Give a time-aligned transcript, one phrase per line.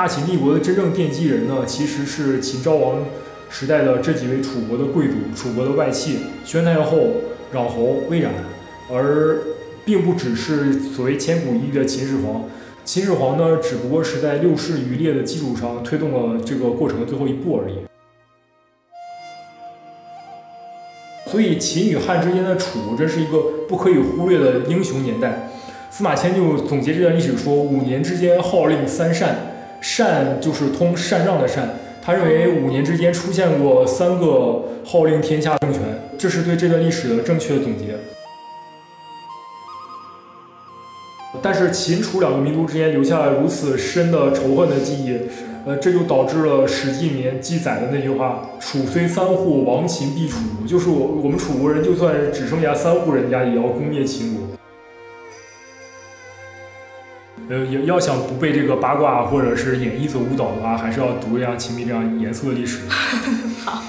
[0.00, 3.04] 大秦帝国的真正奠基人呢，其实是秦昭王
[3.50, 7.08] 时代的这几位楚国的贵族、楚国的外戚宣太后、
[7.52, 8.32] 攘侯、魏冉，
[8.90, 9.36] 而
[9.84, 12.48] 并不只是所谓千古一帝的秦始皇。
[12.82, 17.74] 秦始皇呢，只不过是在六世余烈的基础上推动了这个过程的最后一步而已。
[21.30, 25.50] 所以，秦与汉之间的楚，这是一个不可以忽略的英雄年代。
[25.90, 29.49] 司马迁就总结这段历史说：“五年之间号令三善，
[29.80, 31.68] 禅就是通禅让的禅。
[32.02, 35.82] 他认为五年之间出现过三个号令天下政权，
[36.18, 37.94] 这是对这段历史的正确的总结。
[41.42, 45.18] 但是，秦楚两个民族之间留下了如此深的仇恨的记忆。”
[45.66, 54.49] 呃，这就导致了《史记》里面记载的那句话：“楚虽三户，亡秦必楚。”就是我我们楚国人，就算只剩下三户人家，也要攻灭秦国。
[57.50, 62.82] 呃，也要想不被这个八卦或者是演绎所误导的话，还是要读像《秦迷》这样严肃的历史。
[63.66, 63.82] 好。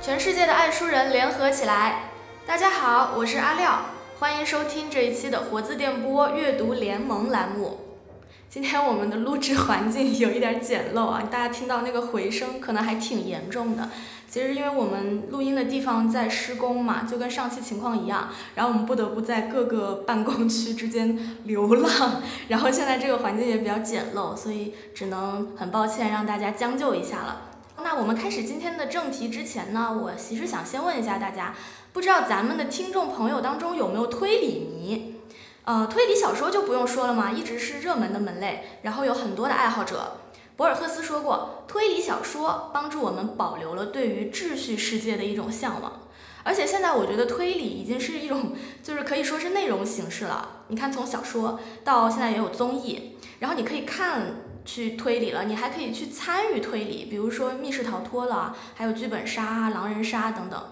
[0.00, 2.10] 全世界的爱书人联合起来！
[2.44, 3.82] 大家好，我是阿廖。
[4.18, 7.78] 欢迎收听这一期的活字电波阅读联盟栏目。
[8.50, 13.88] 今天我们的录制环境有一点简陋啊，大家听到那个回声可能还挺严重的。
[14.32, 27.50] 其实因为我们录音的地方在施工嘛，就跟上期情况一样，然后我们不得不在各个办公区之间流浪， 然后现在这个环境也比较简陋，所以只能很抱歉让大家将就一下了。
[27.84, 31.54] 那我们开始今天的正题之前呢，我其实想先问一下大家。
[31.92, 35.16] 不知道咱们的听众朋友当中有没有推理迷？
[35.64, 40.21] 呃，推理小说就不用说了嘛，一直是热门的门类，然后有很多的爱好者。
[40.62, 46.02] 博尔赫斯说过，推理小说帮助我们保留了对于秩序世界的一种向往。
[46.44, 50.60] 而且现在我觉得推理已经是一种，就是可以说是内容形式了。
[50.68, 60.62] 你看，从小说到现在也有综艺，然后你可以看去推理了，你还可以去参与推理，比如说密室逃脱了，还有剧本杀、狼人杀等等。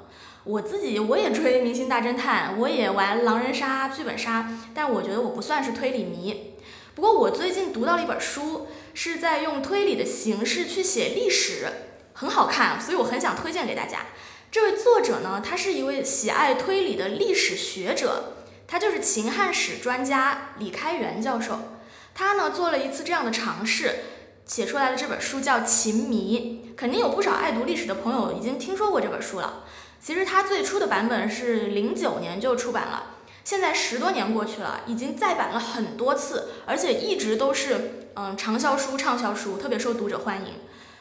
[0.44, 6.54] 我自己我也追《明星大侦探》，我也玩狼人杀、剧本杀，但我觉得我不算是推理迷。
[6.92, 11.66] 不过我最近读到了一本书，是在用推理的形式去写历史，
[12.12, 14.06] 很好看，所以我很想推荐给大家。
[14.50, 18.34] 这位作者呢，他是一位喜爱推理的历史学者，
[18.66, 21.58] 他就是秦汉史专家李开元教授。
[22.14, 24.00] 他呢做了一次这样的尝试，
[24.44, 29.64] 写出来的这本书叫《秦迷》，肯定有不少爱读历史的朋友已经听说过这本书了。
[30.02, 40.52] 其实他最初的版本是零九年就出版了，现在十多年过去了，已经再版了很多次，而且一直都是嗯畅销书、畅销书，特别受读者欢迎。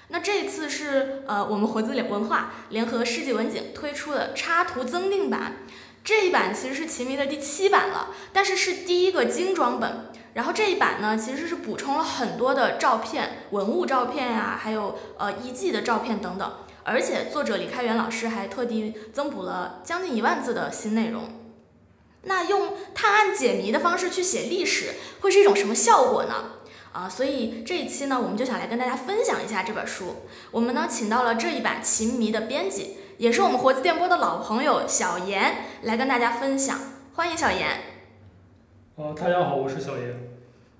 [0.07, 5.57] 那这一次是呃我们活字文化联合世纪文景推出的插图增订版，
[6.01, 10.05] 这一版其实是《秦迷》的第七版了，但是是第一个精装本。
[10.35, 16.49] 然后这一版呢，其实是补充了很多的照片、文物照片呀，还有呃遗迹的照片等等。
[16.85, 21.23] 而且作者李开元老师还特地增补了将近一万字的新内容。
[22.23, 26.51] 那用探案解谜的方式去写历史，会是一种什么效果呢？
[26.91, 30.23] 啊，所以这一期呢，我们就想来跟大家分享一下这本书。
[30.49, 36.79] 我们呢，请到了这一版《秦迷》的编辑，也是我们活字电波的老朋友小严，来跟大家分享。
[37.13, 37.67] 欢迎小严。
[38.97, 40.29] 啊，大家好，我是小严。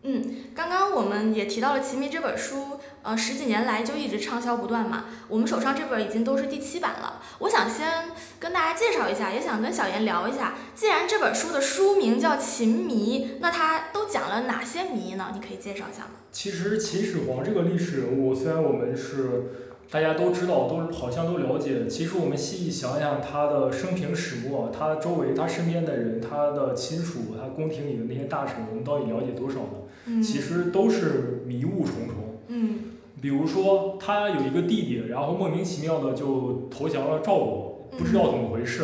[0.01, 5.05] 嗯，刚刚我们也提到了《琴迷》这本书，呃，十几年来就一直畅销不断嘛。
[5.27, 7.21] 我们手上这本已经都是第七版了。
[7.39, 8.05] 我想先
[8.39, 10.55] 跟大家介绍一下，也想跟小严聊一下。
[10.75, 15.31] 既然这本书的书名叫《秦迷》，那它都讲了哪些谜呢？
[15.33, 16.11] 你可以介绍一下吗？
[16.31, 19.67] 其实秦始皇这个历史人物，虽然我们是。
[19.91, 21.87] 大家都知道，都好像都了解。
[21.87, 29.69] 其实我们细想想他的生平始末，他周围、他身边的人、他的亲属、他宫廷里的那些大臣，我们到底了解多少呢？
[30.05, 32.39] 嗯，其实都是迷雾重重。
[32.49, 32.88] 嗯，
[33.21, 38.83] 比如说他有一个弟弟，然后莫名其妙的就投降了赵国，不知道怎么回事。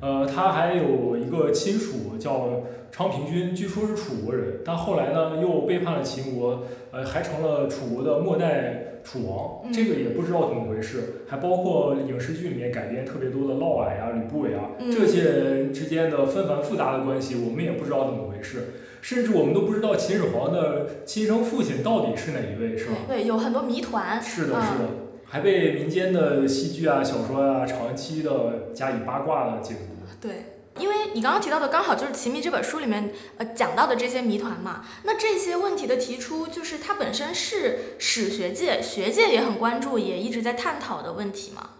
[0.00, 11.22] 呃，他还有一个亲属叫昌平君，据说是楚国人，但后来呢又背叛了秦国，呃，还成了楚国的末代楚王，这个也不知道怎么回事。
[11.28, 22.92] 还包括影视剧里面改编特别多的嫪毐啊、吕不韦啊，这些人之间的纷繁复杂的关系，我们也不知道怎么回事，甚至我们都不知道秦始皇的亲生父亲到底是哪一位，是吧？
[23.08, 24.22] 对，有很多谜团。
[24.22, 24.88] 是的，是的，
[25.24, 30.06] 还被民间的戏剧啊、小说啊长期的加以八卦的解读。
[30.20, 34.84] 对，因为你刚刚提到的刚好就是《奇迷》这本书里面呃讲到的这些谜团嘛。
[35.02, 41.70] 那这些问题的提出，就是它本身是史学界、学界也很关注、也一直在探讨的问题嘛。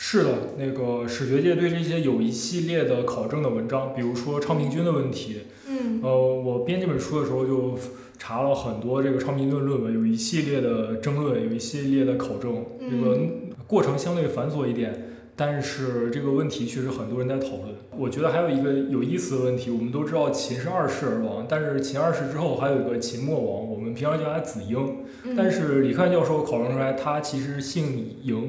[0.00, 5.38] 是的，那个史学界对这些有一系列的考证的文章，比如说昌平君的问题。
[5.68, 6.00] 嗯。
[6.00, 7.76] 呃，我编这本书的时候就
[8.16, 13.18] 查了很多这个昌平君论文，有一系列的争论，有一系列的考证，这个
[13.66, 15.04] 过程相对繁琐一点。
[15.34, 17.74] 但是这个问题确实很多人在讨论。
[17.96, 24.98] 我觉得还有一个有意思的问题，我们都知道秦是二世而亡，但是秦二世之后还有一个秦末王，我们平常叫他子婴。
[25.36, 28.48] 但是李克教授考证出来，他其实姓嬴，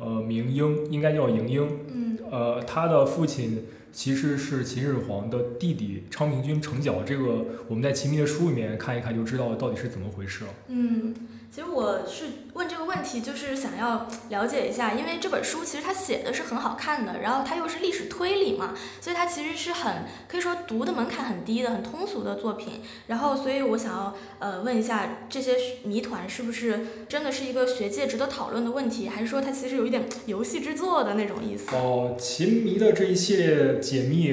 [0.00, 1.68] 呃，明英，应该叫嬴英。
[1.94, 2.18] 嗯。
[2.30, 7.02] 呃，他的父亲其实是秦始皇的弟弟昌平君成角。
[7.04, 10.50] 这个我们在秦明的书里面看一看就知道到底是怎么回事了。
[10.68, 11.14] 嗯。
[11.52, 22.74] 其实我是问这个问题，就是想要了解一下，因为这本书其实它写的是很好看的，然后它又是历史推理嘛，所以它其实是很可以说读的门槛很低的、很通俗的作品。
[23.08, 31.74] 然后，所以我想要呃问一下，这些谜团是不是真的是一个学界值得讨论的问题，还是说它其实有一点游戏制作的那种意思？
[31.74, 34.32] 哦，秦迷的这一系列解密，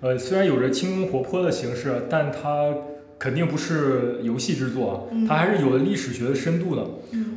[0.00, 2.72] 呃，虽然有着轻松活泼的形式，但它。
[3.22, 6.84] 肯定不是游戏制作，它还是有了历史学的深度的。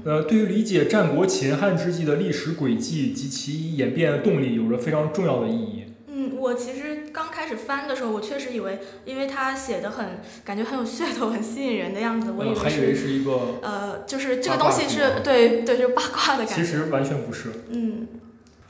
[0.04, 5.84] 呃，对于理解战国秦汉之际的历史轨迹及其演变的动力，有着非常重要的意义。
[6.08, 16.56] 嗯，我其实刚开始翻的时候，我确实以为，因为它写的很感觉很有噱头，很吸引人的样子，我以为是是一个呃，就是这个东西是对对，就是八卦的感觉。
[16.56, 17.50] 其实完全不是。
[17.70, 18.08] 嗯。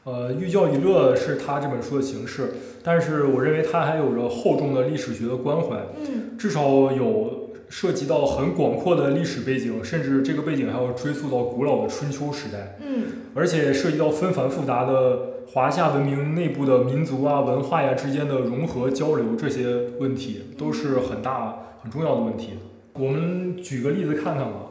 [0.06, 2.52] 呃，寓教于乐是他这本书的形式，
[2.84, 22.60] 但是我认为它还有着厚重的历史学的关怀，嗯，至少有涉及到很广阔的历史背景，甚至这个背景还要追溯到古老的春秋时代，嗯，而且涉及到纷繁复杂的华夏文明内部的民族啊、文化呀之间的融合交流，这些问题都是很大很重要的问题。
[22.94, 24.68] 我们举个例子看看吧，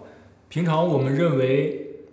[0.49, 2.05] 平常我们认为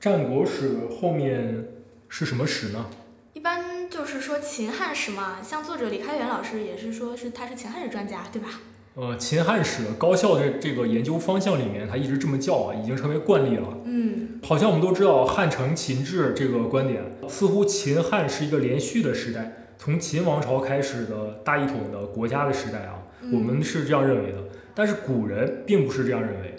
[0.00, 1.66] 战国史后面。
[2.14, 2.84] 是什么史呢？
[3.32, 8.60] 一般就是说秦汉史嘛，像作者李开元老师也是说是他是秦汉史专家，对吧？
[8.96, 13.78] 呃，秦汉史高校的这个研究方向里面，他一直这么叫啊，已经成为惯例了。
[13.86, 22.98] 嗯，好像我们都知道汉承秦制这个观点，似乎秦汉是一个连续的时代，从秦王朝开始的大一统的国家的时代啊，
[23.32, 24.38] 我们是这样认为的。
[24.74, 26.56] 但是古人并不是这样认为。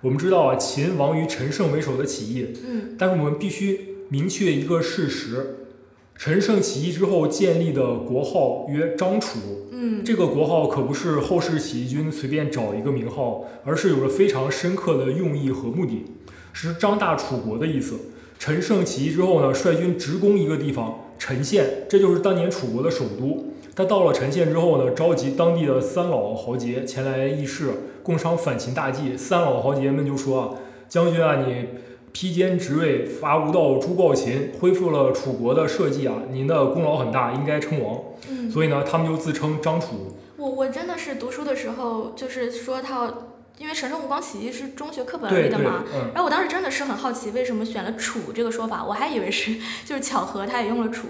[0.00, 3.89] 我们知道啊，秦王于陈胜为首的起义，嗯，但是我们必须。
[4.10, 5.68] 明确一个事实，
[6.16, 9.38] 陈胜起义之后建立的国号曰张楚。
[9.70, 16.06] 嗯，这个国号可不是后世起义军随便找一个名号，而是有着非常深刻的用意和目的，
[16.52, 17.94] 是张大楚国的意思。
[18.36, 23.52] 陈胜起义之后呢，率军直攻一个地方陈县，这就是当年楚国的首都。
[23.76, 27.70] 他到了陈县之后呢，召集当地的三老豪杰前来议事，
[28.02, 29.16] 共商反秦大计。
[29.16, 30.50] 三老豪杰们就说：“啊，
[30.88, 31.66] 将军啊，你。”
[32.12, 36.22] 披坚执锐，伐无道，诛暴秦，恢复了楚国的社稷啊！
[36.30, 38.00] 您的功劳很大，应该称王。
[38.28, 40.16] 嗯，所以呢，他们就自称张楚。
[40.36, 43.12] 我我真的是读书的时候，就是说他，
[43.58, 48.84] 因为神圣吴广起义是中学课本里的嘛，然后我当时真的是很好奇，为什么选了楚这个说法？
[48.84, 49.54] 我还以为是
[49.84, 51.06] 就是巧合，他也用了楚。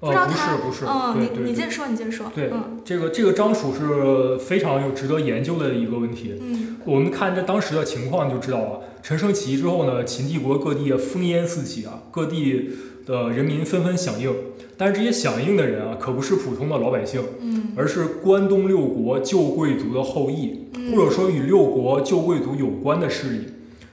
[0.00, 2.30] 不知道他，不是，嗯，你你接着说，你接着说。
[2.34, 2.50] 对，
[2.84, 6.34] 这个这个张楚是非常有值得研究的一个问题。
[6.38, 8.80] 嗯，我们看这当时的情况就知道了。
[9.02, 12.70] 陈胜起义之后呢，秦帝国各地烽烟四起啊，各地
[13.06, 14.32] 的人民纷纷响应。
[14.76, 23.40] 但是这些响应的人啊，可不是普通的老百姓，嗯，而是关东六国旧贵族的后裔，或者说与六国旧贵族有关的势力。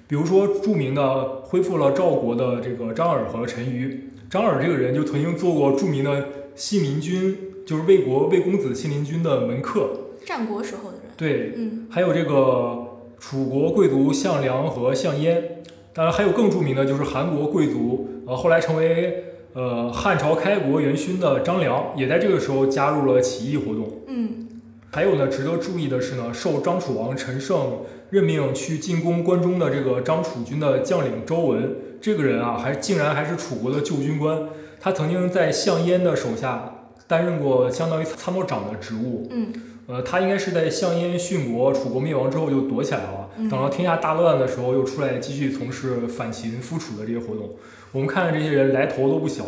[0.07, 3.98] 比如说著名的恢复了赵国的这个张耳和陈馀。
[4.29, 9.89] 张耳这个人就曾经做过著名的信陵君，就是魏国魏公子信陵君的门客。
[10.25, 11.05] 战国时候的人。
[11.17, 12.80] 对，嗯，还有这个
[13.21, 15.61] 楚国贵族项梁和项燕，
[15.93, 19.23] 当然还有更著名的就是韩国贵族，呃，后来成为
[19.53, 24.01] 呃汉朝开国元勋的张良，也在这个时候加入了起义活动。
[24.07, 24.47] 嗯，
[24.91, 31.75] 还有呢，值得注意的是呢，受张楚王陈胜任命去进攻关中的这个张楚军的将领周文。
[32.01, 34.49] 这个人啊，还竟然还是楚国的旧军官，
[34.79, 39.27] 他曾经在项燕的手下担任过相当于参谋长的职务。
[39.29, 39.53] 嗯，
[39.91, 47.55] 呃，他应该是在项燕殉国、楚国灭亡之后就躲起来了，等到天下大乱的时候又出来继续从事反秦复楚的这些活动。
[47.91, 49.43] 我们看看这些人来头都不小，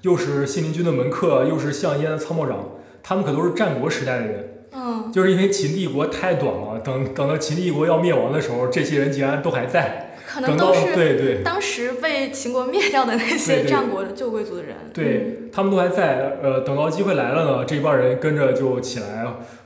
[0.00, 2.70] 又是信陵君的门客，又是项燕的参谋长，
[3.02, 4.64] 他们可都是战国时代的人。
[4.72, 10.12] 嗯，就是因为秦帝国太短了，等等到秦帝国要灭亡的时候，这些人竟然都还在。
[10.26, 16.38] 可能都是对对，当时被秦国灭掉的那些战国的旧贵族的人，对他们都还在。
[16.42, 19.22] 呃，等到机会来了呢，这一帮人跟着就起来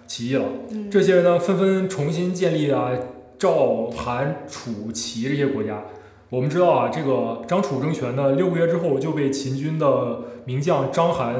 [0.08, 0.44] 起义了。
[0.90, 2.90] 这些人呢，纷纷重新建立啊
[3.38, 5.84] 赵、韩、楚、齐这些国家。
[6.30, 11.34] 我们知道啊，这个张楚政权呢，六个月之后就被秦军的名将章邯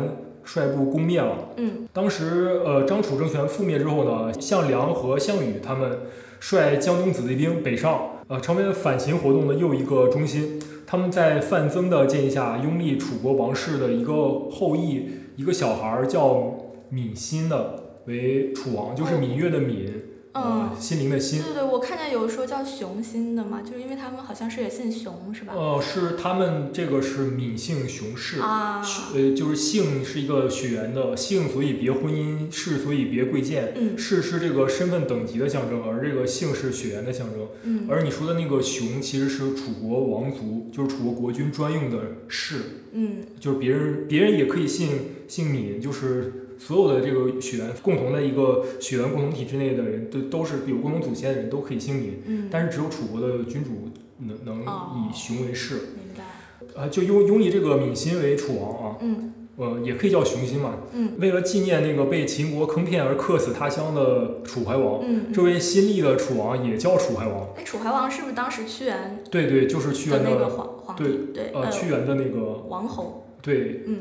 [0.44, 1.50] 率部攻灭了。
[1.56, 5.98] 嗯，当时呃，张楚政权覆灭之后呢，项梁和项羽他们
[6.40, 10.58] 率江东子弟兵北上，呃，成为了反秦活动的又一个中心。
[10.86, 15.06] 他们在范增的建议下，拥立楚国王室的一个后裔，
[15.36, 16.54] 一个小孩叫
[16.88, 19.90] 闵欣的为楚王，就是芈月的芈，
[20.32, 21.42] 呃，心灵的心。
[21.42, 25.52] 对对，我看见有说叫熊心的嘛，就是因为他们好像是也姓熊，是吧？
[25.54, 28.82] 呃，是他们这个是闵姓熊氏，啊，
[29.14, 33.72] 呃，就是姓是一个血缘的姓，所以别婚姻；氏所以别贵贱。
[33.76, 37.48] 嗯氏是这个身份等级的象征，而这个姓是血缘的象征。
[37.64, 41.98] 嗯而你说的那个熊，其实是楚国王族，就是楚国国君专用的
[42.28, 42.56] 氏，
[42.92, 44.88] 嗯就是别人别人也可以姓
[45.26, 53.90] 姓闵，就是所有的这个血缘共同的一个血缘共同体之内的人都都是有共同祖先的人都可以姓闵，嗯，但是只有楚国的君主
[54.26, 56.24] 能能哦以熊为氏，明白。
[56.82, 60.74] 啊，就拥拥立这个闵欣为楚王啊，嗯呃，也可以叫熊心嘛。
[60.92, 67.48] 嗯为了纪念那个被秦国坑骗而客死他乡的楚怀王，嗯，这位新立的楚王也叫楚怀王。
[67.56, 71.04] 哎，楚怀王是不是当时屈原对对，就是屈原的的那个皇皇帝？
[71.34, 73.24] 对，呃屈原的那个王侯。
[73.40, 73.98] 对，嗯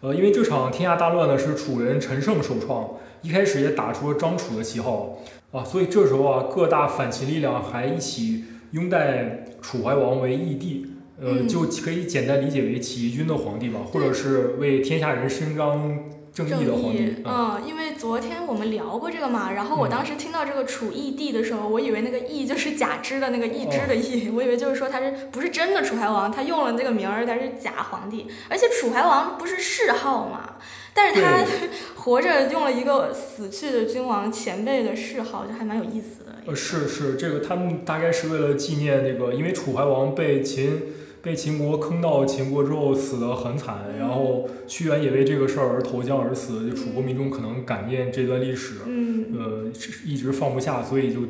[0.00, 2.88] 呃，因为这场天下大乱呢是楚人陈胜首创，
[3.22, 5.18] 一开始也打出了张楚的旗号
[5.50, 10.86] 啊，所以这时候啊，各大反秦力量还一起拥戴楚怀王为义帝。
[11.20, 15.98] 呃，嗯就可以简单理解为起义军的皇帝吧，或者是为天下人伸张
[16.46, 17.22] 正义的皇帝。
[17.24, 30.56] 啊嗯，因为昨天我们聊过这个嘛，然后我嗯当时听到这个楚义帝的时候，我以为那个义就是假肢的那个义肢的义， 我以为就是说他是不是真的楚怀王，他用了这个名儿，他是假皇帝，而且楚怀王不是谥号嘛，
[30.94, 31.44] 但是他
[32.02, 36.36] 活着用了一个死去的君王前辈的谥号，就还蛮有意思的。
[36.46, 40.82] 呃，是是，这个他们大概是为了纪念那个，因为楚怀王被秦
[41.22, 49.64] 被秦国坑到秦国之后死得很惨，然后屈原也为这个事儿而投江而死，就楚国民众可能感念这段历史，嗯，呃，
[50.04, 51.20] 一直放不下，所以就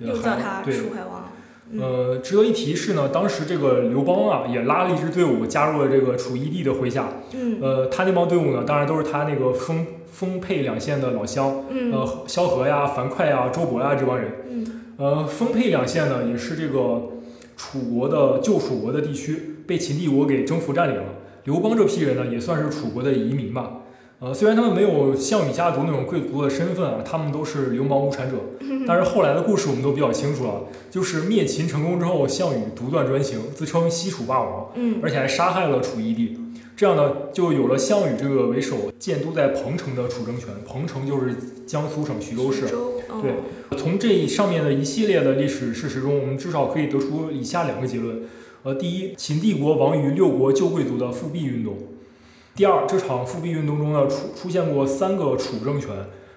[0.00, 0.36] 呃又叫。
[0.36, 1.30] 他楚怀王。
[1.74, 7.08] 嗯呃，值得一提是呢，当时这个刘邦啊，也拉了一支队伍加入了这个楚义帝的麾下。
[7.32, 14.32] 嗯呃，他那帮队伍呢，当然都是他那个丰丰沛两县的老乡，嗯呃，萧何呀、樊哙呀、周勃呀这帮人。
[14.50, 14.66] 嗯
[14.98, 17.04] 呃，丰沛两县呢，也是这个
[17.62, 21.04] 楚国的旧楚国的地区，被秦帝国给征服占领了。
[21.44, 23.78] 刘邦这批人呢，也算是楚国的移民吧。
[24.18, 28.36] 呃，虽然他们没有项羽家族那种贵族的身份啊，他们都是流氓无产者。
[28.84, 36.36] 但是后来的故事我们都比较清楚了，就是灭秦成功之后，项羽独断专行，自称西楚霸王，嗯而且还杀害了楚义帝。
[36.74, 40.48] 这样呢，就有了项羽这个为首建都在彭城的楚政权。
[40.66, 41.34] 彭城就是
[41.66, 42.66] 江苏省徐州市。
[43.20, 48.22] 对从这上面的一系列的历史事实中，我们至少可以得出以下两个结论：
[48.62, 51.74] 呃，第一，秦帝国亡于六国旧贵族的复辟运动；
[52.56, 55.90] 第二，这场复辟运动中呢，出出现过三个楚政权：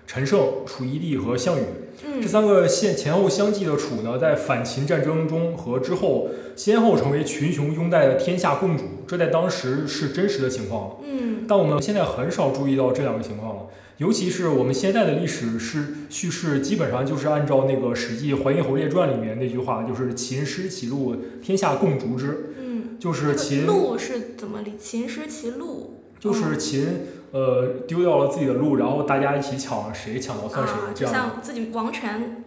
[0.05, 1.63] 陈胜、楚义帝和项羽。
[2.03, 10.97] 嗯这三个现前后相继的楚呢，在反秦战争中和之后，先后成为群雄拥戴的天下共主，这在当时是真实的情况。
[11.03, 13.61] 嗯但我们现在很少注意到这两个情况了，
[13.97, 24.73] 尤其是我们现在的历史是叙事，基本上就是按照那个《史记·淮阴侯列传》里面那句话，就是“秦失其路，天下共逐之嗯”，，就是秦，路是怎么理？
[24.81, 31.13] 秦失其路，就是秦，呃，丢掉了自己的路，然后大家一起抢，谁抢到算谁的，这样。
[31.13, 32.43] 就像自己王权，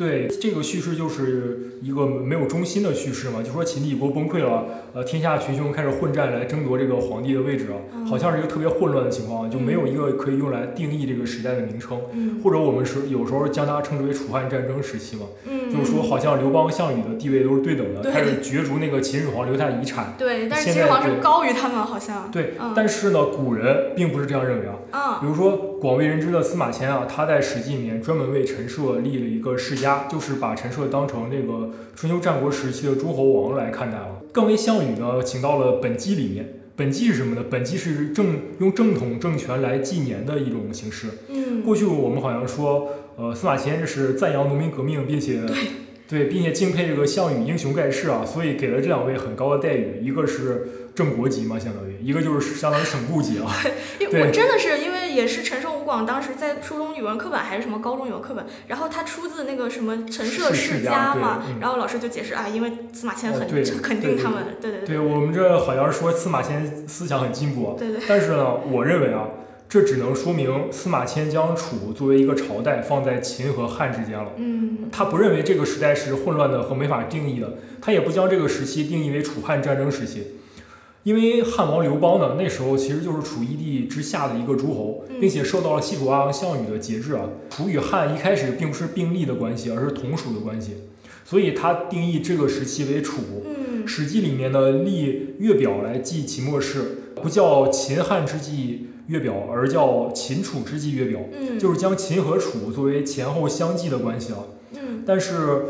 [0.00, 4.64] 对，这个叙事就是一个没有中心的叙事嘛，就说秦帝国崩溃了，
[4.94, 20.14] 呃，天下群雄开始混战来争夺这个皇帝的位置啊，嗯好像是一个特别混乱的情况，就没有一个可以用来定义这个时代的名称，嗯或者我们是有时候将它称之为楚汉战争时期嘛，嗯，就是说好像刘邦、项羽的地位都是对等的，开始角逐那个秦始皇留下的遗产。
[20.16, 24.78] 对，但是秦始皇是对高于他们，好像，对，嗯但是呢，古人并不是这样认为啊。
[24.92, 34.22] 啊比如说广为人知的司马迁啊，他在《史记》里面专门为陈涉立了一个世家，就是把陈涉当成这个春秋战国时期的诸侯王来看待了。
[34.32, 36.56] 更为项羽呢，请到了本纪里面。
[36.76, 37.44] 本纪是什么呢？
[37.50, 41.08] 本纪是正用正统政权来纪年的一种形式。
[41.28, 45.42] 嗯过去我们好像说，呃，司马迁是赞扬农民革命，并且
[46.08, 53.54] 对，并且敬佩这个项羽英雄盖世啊，所以给了这两位很高的待遇，一个是正国级嘛，相当于一个就是相当于省部级啊。
[53.98, 63.46] 对我真的是因为也是陈胜吴广当时在初中语文课本还是什么高中语文课本，然后他出自那个什么陈涉世家嘛，嗯然后老师就解释啊，因为司马迁很、哦
[63.82, 69.26] 肯对对定他们，对对对我们这好像是说司马迁思想很进步啊，对对，但是呢，我认为啊，
[69.68, 74.32] 这只能说明司马迁将楚作为一个朝代放在秦和汉之间了。
[74.36, 80.36] 嗯他不认为这个时代是混乱的和没法定义的，他也不将这个时期定义为楚汉战争时期。
[81.02, 87.22] 因为汉王刘邦呢，那时候其实就是楚义帝之下的一个诸侯，嗯并且受到了西楚霸王项羽的节制啊。
[87.48, 90.72] 楚与汉一开始并不是并立的关系，而是同属的关系，
[91.24, 93.22] 所以他定义这个时期为楚。
[93.44, 104.38] 嗯《史记》里面的立月表来记秦末世，不叫秦汉之际月表，而叫秦楚之际月表，嗯，就是将秦和楚作为前后相继的关系啊。
[104.74, 105.62] 嗯但是，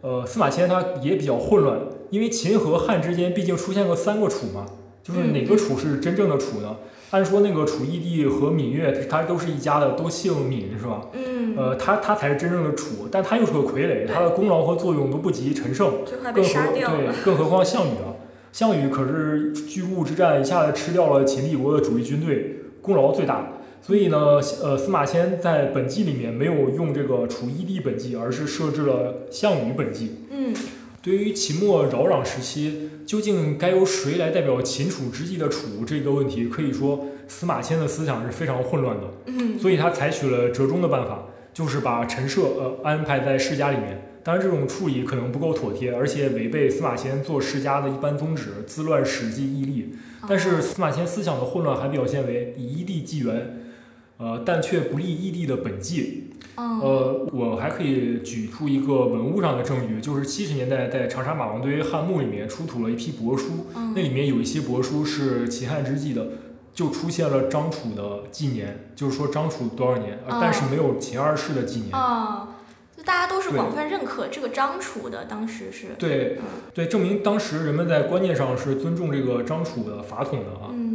[0.00, 1.78] 呃，司马迁他也比较混乱，
[2.10, 4.66] 因为秦和汉之间毕竟出现过三个楚嘛，
[5.08, 6.76] 就是哪个楚是真正的楚呢？
[7.10, 11.06] 按说那个楚义帝和芈月，他都是一家的，都姓芈是吧？
[11.14, 15.90] 嗯，呃，他他才是真正的楚，但他又是个傀儡，他的功劳和作用都不及陈胜，
[16.34, 17.24] 更何对，。
[17.24, 18.12] 更何况项羽啊，
[18.52, 23.54] 项羽可是巨鹿之战一下子吃掉了秦帝国的主力军队，功劳最大。
[23.80, 30.26] 所以呢，呃，司马迁在本纪里面没有用这个楚义帝本纪，而是设置了项羽本纪。
[30.30, 30.52] 嗯
[31.08, 39.04] 对于秦末扰攘时期，究竟该由谁来代表秦楚之际的楚这个问题，可以说司马迁的思想是非常混乱的。
[39.24, 44.02] 嗯所以他采取了折中的办法，就是把陈涉呃安排在世家里面。
[44.22, 49.94] 当然，这种处理可能不够妥帖，而且违背司马迁做世家的一般宗旨，滋乱史记义例。
[50.28, 53.62] 但是司马迁思想的混乱还表现为以义帝纪元，
[54.18, 56.27] 呃，但却不立义帝的本纪。
[56.58, 66.26] 嗯呃，我还可以举出一个文物上的证据，就是七十年代在长沙马王堆汉墓里面出土了一批帛书，嗯那里面有一些帛书是秦汉之际的，
[66.74, 71.92] 就出现了张楚的纪年，就是说张楚多少年，但是没有秦二世的纪年。
[71.92, 72.48] 啊，
[72.96, 80.70] 就大家都是广泛认可这个张楚的，当时是对嗯对，证明当时人们在观念上是尊重这个张楚的法统的啊。
[80.72, 80.87] 嗯。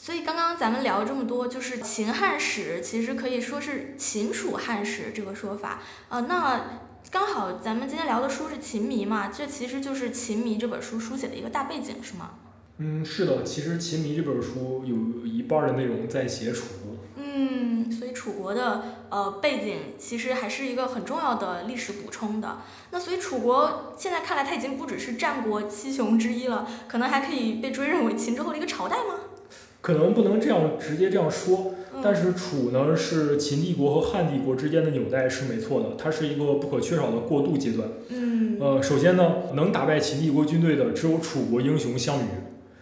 [0.00, 5.80] 所以刚刚咱们聊这么多，就是秦汉史，其实可以说是秦楚汉史这个说法。
[6.08, 12.30] 呃，那刚好咱们今天聊的书是《秦迷》嘛，这其实就是《秦迷》这本书书写的一个大背景，是吗？
[12.76, 16.64] 嗯，是的，其实《秦迷》这本书有一半的内容在写楚。
[17.16, 22.58] 嗯，所以楚国的呃背景其实还是一个很重要的历史补充的。
[22.92, 29.14] 那所以楚国现在看来，它已经不只是战国七雄之一了，可能还可以被追认为秦之后的一个朝代吗？
[29.80, 37.88] 可能不能这样直接这样说，嗯、但是楚呢是秦帝国和汉帝国之间的纽带是没错的，它是一个不可缺少的过渡阶段。
[38.08, 42.22] 嗯呃，首先呢，能打败秦帝国军队的只有楚国英雄项羽。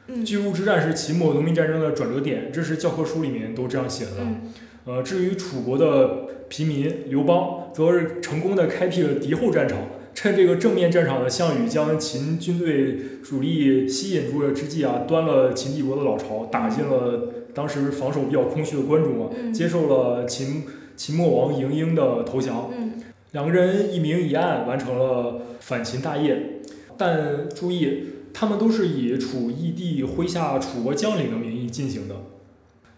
[0.09, 4.13] 嗯巨鹿之战是秦末农民战争的转折点，这是教科书里面都这样写的。
[4.21, 4.53] 嗯
[4.85, 9.79] 呃，至于楚国的平民刘邦，则是成功的开辟了敌后战场，
[10.17, 20.65] 趁这个正面战场的项羽将秦军队主力吸引住了之际啊，端了秦帝国的老巢，打进了当时防守比较空虚的关中啊，嗯接受了秦
[20.97, 22.71] 秦末王嬴婴的投降。
[22.77, 22.95] 嗯
[23.33, 26.63] 两个人一明一暗完成了反秦大业，
[26.97, 32.15] 但注意，他们都是以楚义帝麾下楚国将领的名义进行的。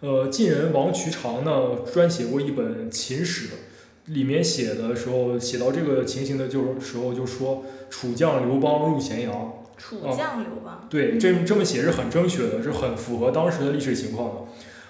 [0.01, 3.49] 呃，晋人王渠长呢专写过一本《秦史》，
[4.09, 10.87] 里面写的时候写到这个情形的就是时候就说楚将刘邦入咸阳，楚将刘邦。
[10.89, 14.35] 对，这这么写是很正确的，是很符合当时的历史情况的。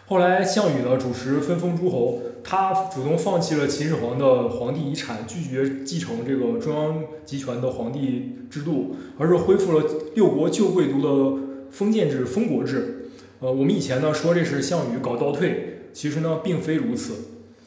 [0.06, 13.10] 后来项羽呢主持分封诸侯，他主动放弃了秦始皇的皇帝遗产，拒绝继承这个中央集权的皇帝制度，而是恢复了六国旧贵族的封建制、封国制。
[13.40, 17.14] 呃，我们以前呢说这是项羽搞倒退，其实呢并非如此。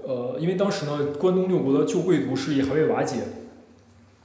[0.04, 3.18] 呃，因为当时呢关东六国的旧贵族势力还未瓦解，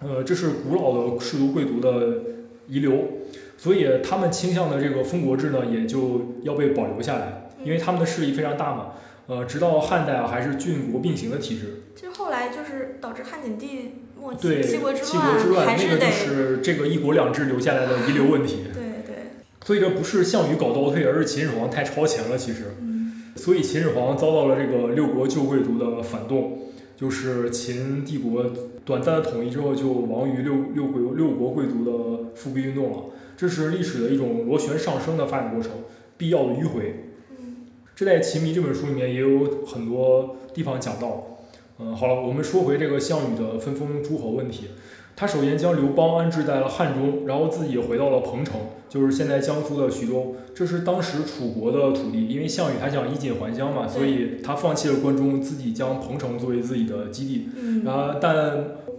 [0.01, 2.19] 呃，这是古老的氏族贵族的
[2.69, 3.05] 遗留。
[3.59, 8.89] 所以他们倾向的这个封国制呢，也就要被保留下来，因为他们的势力非常大嘛。
[9.29, 11.83] 呃，直到汉代啊，还是郡国并行的体制。
[11.97, 15.03] 就后来就是导致汉景帝末期对，七国之
[15.49, 18.59] 乱，那个就是这个一国两制留下来的遗留问题。
[18.73, 19.17] 对对，
[19.65, 22.37] 所以这不是项羽搞倒退，而是秦始皇太超前了。
[22.37, 22.86] 其实，嗯
[23.47, 26.63] 所以秦始皇遭到了这个六国旧贵族的反动，
[26.97, 28.45] 就是秦帝国
[28.85, 33.05] 短暂的统一之后，就亡于六六国六国贵族的复辟运动了。
[33.37, 35.71] 这是历史的一种螺旋上升的发展过程，
[36.17, 37.05] 必要的迂回。
[37.39, 41.39] 嗯这在《秦迷》这本书里面也有很多地方讲到。
[41.79, 44.71] 嗯，好了，我们说回这个项羽的分封诸侯问题。
[45.19, 50.37] 他首先将刘邦安置在了汉中，然后自己回到了彭城，就是现在江苏的徐州。
[50.55, 57.49] 这是当时楚国的土地，因为项羽他想衣锦还乡嘛，所以他放弃了关中，自己将彭城作为自己的基地。
[57.59, 58.37] 嗯然后，但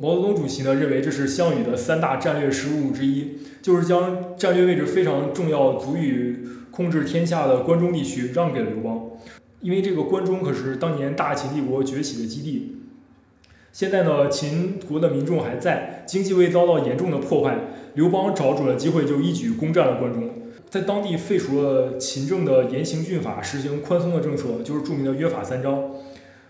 [0.01, 6.37] 毛泽东主席呢认为这是项羽的三大战略失误之一，就是将战略位置非常重要、足以
[6.71, 9.11] 控制天下的关中地区让给了刘邦。
[9.61, 12.76] 因为这个关中可是当年大秦帝国崛起的基地。
[13.77, 17.59] 现在呢，秦国的民众还在，经济未遭到严重的破坏。
[17.93, 20.31] 刘邦找准了机会，就一举攻占了关中，
[20.67, 25.91] 在当地废除了秦政的严刑峻法，实行宽松的政策，就是著名的约法三章。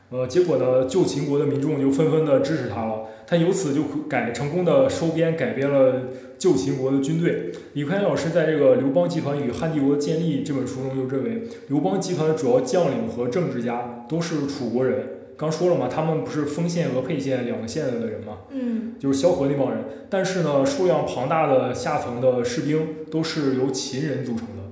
[0.10, 3.02] 呃，结果呢，旧秦国的民众就纷纷的支持他了。
[3.28, 6.04] 他由此就改成功的收编改编了
[6.38, 7.52] 旧秦国的军队。
[7.74, 15.17] 李坤老师在这个《刘邦集团与汉帝国建立》这本书中就认为，刘邦集团的主要将领和政治家都是楚国人。
[15.38, 19.84] 刚说了嘛，他们不是丰县和沛县两个县的人嘛，嗯，就是萧何那帮人。
[20.10, 24.64] 但是呢，数量庞大的下层的士兵都是由秦人组成的。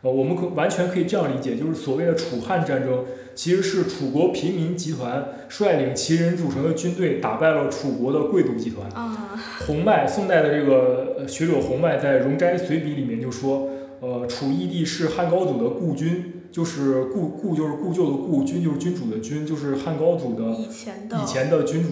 [0.00, 8.90] 呃，我们可完全可以这样理解，就是所谓的楚汉战争，其实是楚国平民集团率领秦人组成的军队打败了楚国的贵族集团。
[8.92, 13.68] 啊，洪迈，宋代的这个学者洪迈在《容斋随笔》里面就说，
[14.00, 16.33] 呃，楚义帝是汉高祖的故君。
[16.54, 21.90] 就是故故就是故旧的故君就是君主的君就是汉高祖的以前的以前的君主，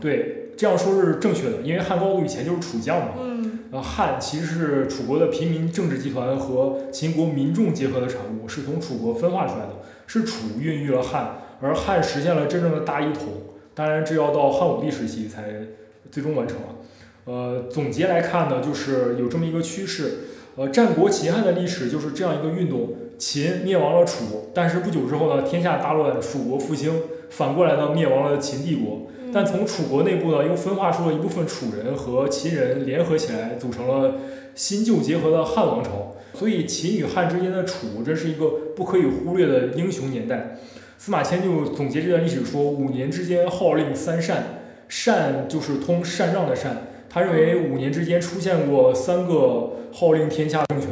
[0.00, 3.14] 对这样说是正确的，因为汉高祖以前就是楚将嘛。
[3.18, 3.58] 嗯。
[3.72, 13.24] 然后汉其实是楚国的平民政治集团和秦国民众结合的产物，是从楚国分化出来的，是楚孕育了汉，而汉实现了真正的大一统。
[13.74, 15.42] 当然，这要到汉武帝时期才
[16.08, 16.76] 最终完成了。
[17.24, 20.18] 呃，总结来看呢，就是有这么一个趋势。
[20.54, 22.90] 呃，战国秦汉的历史就是这样一个运动。
[23.18, 26.92] 秦灭亡了楚，但是不久之后呢，天下大乱，楚国复兴，
[27.30, 29.08] 反过来呢，灭亡了秦帝国。
[29.32, 34.14] 但从楚国内部呢，又分化出了一部分楚人和秦人联合起来，组成了
[34.54, 36.14] 新旧结合的汉王朝。
[36.32, 40.56] 所以，秦与汉之间的楚，这是一个不可以忽略的英雄年代。
[40.96, 46.86] 司马迁就总结这段历史说：“五年之间号令三善，善就是通禅让的善。
[47.10, 50.88] 他认为五年之间出现过三个号令天下政权。”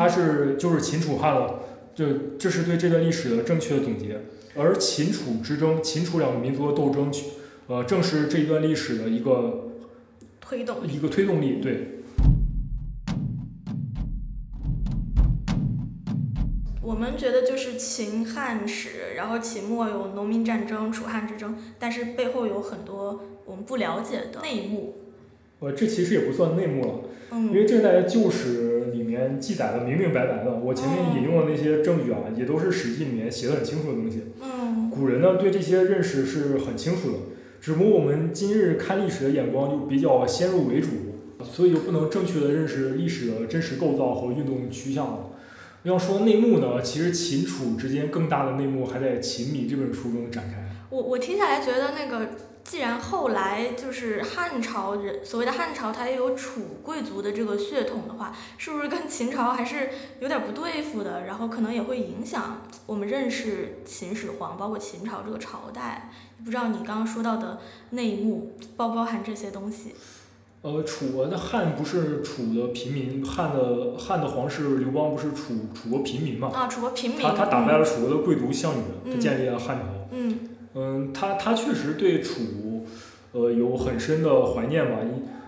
[0.00, 1.60] 他是就是秦楚汉了，
[1.94, 2.06] 就
[2.38, 4.18] 这是对这段历史的正确的总结。
[4.56, 7.12] 而秦楚之争，秦楚两个民族的斗争，
[7.66, 9.72] 呃，正是这一段历史的一个
[10.40, 11.60] 推动一个推动力。
[11.60, 11.98] 对。
[16.82, 24.99] 我们觉得就是秦汉史，然后秦末有农民战争、楚汉之争，但是背后有很多我们不了解的内幕。
[25.60, 26.94] 呃，这其实也不算内幕了，
[27.32, 30.54] 因为这代旧史里面记载的明明白白的。
[30.54, 34.22] 我前面引用的那些证据啊，也都是《史记》里面写的很清楚的东西。
[34.40, 37.18] 嗯，古人呢对这些认识是很清楚的，
[37.60, 40.88] 只不过我们今日看历史的眼光就比较先入为主，
[41.44, 45.18] 所以就不能正确的认识历史的真实构造和运动趋向了。
[45.82, 50.70] 要说内幕呢，其实秦楚之间更大的内幕还在《秦米》这本书中展开。
[50.88, 52.26] 我我听下来觉得那个。
[52.62, 61.24] 既然后来就是汉朝人，所谓的汉朝，它也有楚贵族的这个血统的话，是不是跟秦朝还是有点不对付的？
[61.24, 66.10] 然后可能也会影响我们认识秦始皇，包括秦朝这个朝代。
[66.44, 67.58] 不知道你刚刚说到的
[67.90, 69.94] 内幕包不包含这些东西？
[70.62, 76.50] 呃，楚国的汉不是楚的平民，汉的汉的皇室刘邦不是楚楚国平民嘛？
[76.54, 77.22] 啊，楚国平民。
[77.22, 79.84] 他他打败了楚国的贵族项羽，他建立了汉朝。
[80.12, 80.38] 嗯。
[80.38, 80.49] 嗯，
[81.12, 82.86] 他他确实对楚，
[83.32, 84.98] 呃，有很深的怀念吧。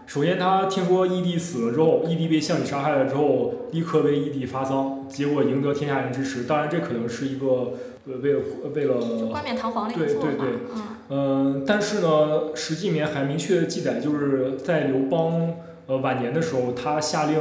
[0.05, 6.43] 首先，他听说义帝死了之后，义帝被项羽杀害了之后，立刻为义帝发丧，结果赢得天下人支持。
[6.43, 8.41] 当然，这可能是一个呃，为了
[8.75, 10.49] 为了冠冕堂皇的对对对，
[11.09, 11.65] 嗯。
[11.65, 12.09] 但是呢，
[12.57, 15.55] 《史记》里面还明确记载，就是在刘邦
[15.87, 17.39] 呃晚年的时候，他下令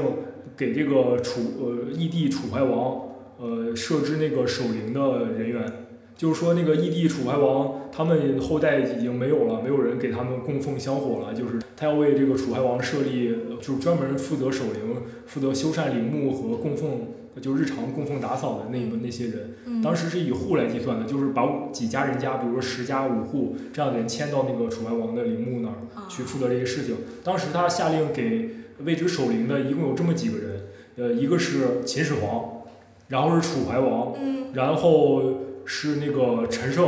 [0.55, 3.01] 给这个楚呃义帝楚怀王
[3.39, 5.87] 呃设置那个守陵的人员。
[6.21, 11.33] 就是说，那个异帝楚怀王他们后代已经没有了，没有人给他们供奉香火了。
[11.33, 17.07] 就是他要为这个楚怀王设立，就是专门负责守陵、负责修缮陵墓和供奉，
[17.41, 19.81] 就日常供奉打扫的那那些人。
[19.81, 25.73] 当时是以户来计算的，就是把几家人家，比如说十家五户这样的人迁到那个楚怀王的陵墓那儿
[26.07, 26.97] 去负责这些事情。
[27.23, 28.51] 当时他下令给
[28.85, 30.61] 位置守陵的一共有这么几个人，
[30.97, 32.61] 呃，一个是秦始皇，
[33.07, 34.13] 然后是楚怀王，
[34.53, 35.49] 然后。
[35.73, 36.83] 是那个陈胜，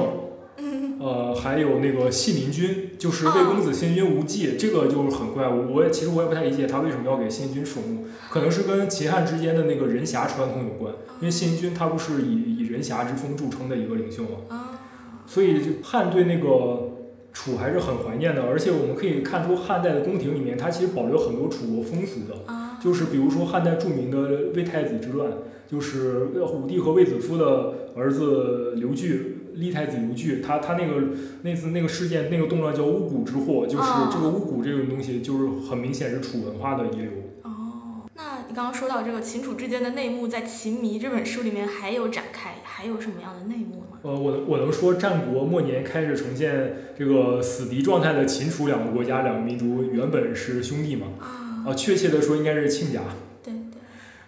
[0.99, 5.47] 呃，还有那个信陵君，就是魏公子信陵君无忌，这个就是很怪。
[5.47, 10.93] 我我也其实我也不太理解他为什么要给信陵君守墓，可能是跟秦汉之间的那个人侠传统有关。
[11.21, 14.77] 因为信陵君他不是以以人侠之风著称的一个领袖嘛，
[15.25, 16.89] 所以就汉对那个
[17.31, 18.43] 楚还是很怀念的。
[18.43, 22.35] 而且我们可以看出汉代的宫廷里面，它其实保留很多楚国风俗的，
[22.83, 25.31] 就是比如说汉代著名的魏太子之乱。
[25.69, 37.10] 就是武帝和卫子夫的儿子刘据，立太子刘据，他他那个那次那个事件那个动乱叫巫蛊之祸，就是这个巫蛊这种东西，就是很明显是楚文化的遗留。
[37.43, 43.97] 哦，那你刚刚说到这个秦楚之间的内幕，在《秦迷》这本书里面还有展开，还有什么样的内幕吗？
[44.04, 51.08] 呃，我能我能说，战国末年开始呈现这个死敌状态的秦楚两个国家、两个民族原本是兄弟吗？
[51.19, 53.02] 啊，啊，确切的说应该是亲家。
[53.41, 53.80] 对对，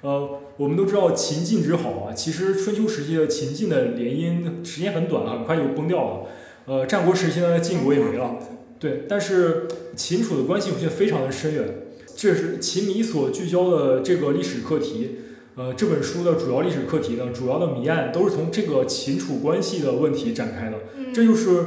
[0.02, 6.28] 呃，我们都知道秦晋之好啊，其实春秋时期的秦晋的联姻时间很短，很快就崩掉了。
[6.66, 8.38] 呃，战国时期呢，晋国也没了。
[8.80, 11.84] 对，但是秦楚的关系却非常的深远，
[12.16, 15.18] 这是秦迷所聚焦的这个历史课题。
[15.56, 20.78] 呃，这本书的主要历史课题呢，主要的谜案都是从这个秦楚关系的问题展开的。
[20.98, 21.66] 嗯，这就是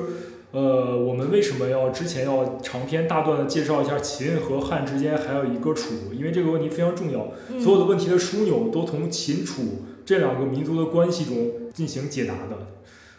[0.50, 7.28] 呃，我们为什么要之前要长篇大段的介绍一下秦和汉之间还有一个楚，因为这个问题非常重要。
[7.50, 12.68] 嗯所有的问题的枢纽都从秦楚这两个民族的关系中进行解答的。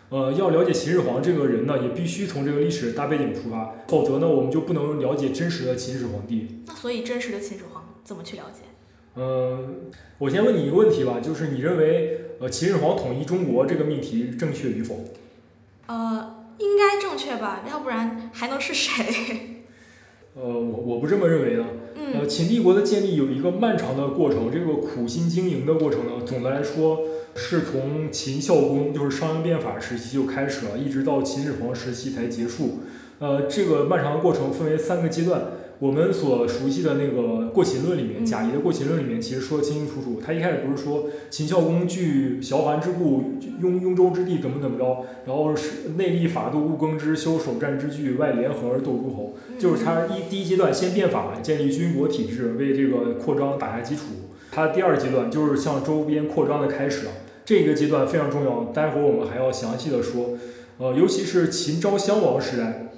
[0.09, 6.63] 呃，要了解秦始皇这个人呢，也必须从这个历史大背景出发，否则呢，我们就不能了解真实的秦始皇帝。
[6.65, 8.61] 那所以真实的秦始皇怎么去了解？
[9.17, 15.05] 嗯、我先问你一个问题吧，就是你认为呃秦始皇统一中国这个命题正确与否？
[15.85, 17.63] 呃，应该正确吧？
[17.69, 19.63] 要不然还能是谁？
[20.35, 21.63] 呃，我我不这么认为的。
[22.13, 26.99] 呃，嗯秦帝国的建立有一个漫长的过程，这个苦心经营的过程呢，总的来说
[27.35, 32.79] 是从秦孝公就是商鞅变法时期就开始了，一直到秦始皇时期才结束。
[33.19, 35.41] 呃，这个漫长的过程分为三个阶段。
[35.79, 40.19] 我们所熟悉的那个《过秦论》里面，嗯贾谊的《过秦论》里面其实说得清清楚楚。
[40.19, 49.37] 他一开始不是说秦孝公据萧桓之故，雍雍州之地怎么怎么着，然后是内立法度，务耕之，修守战之具，外联合而斗诸侯。
[49.57, 54.01] 就是他一第一阶段先变法，建立军国体制，为这个扩张打下基础。
[54.51, 57.11] 他第二阶段就是向周边扩张的开始了，
[57.45, 60.31] 这个阶段非常重要，待会儿我们还要详细的说。
[60.77, 62.88] 呃，尤其是秦昭襄王时代，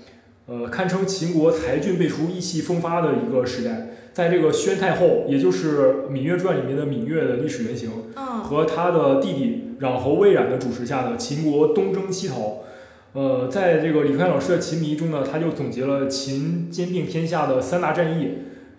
[0.48, 3.88] 呃，堪称秦国才俊辈出、意气风发的一个时代。
[4.14, 12.64] 在这个宣太后，也就是《芈月传》里面的芈月的历史原型，嗯和他的弟弟攘侯魏冉的主持下呢，秦国东征西讨。
[13.14, 18.30] 呃，在这个李克强老师的《秦迷》中呢，他就总结了秦兼并天下的三大战役，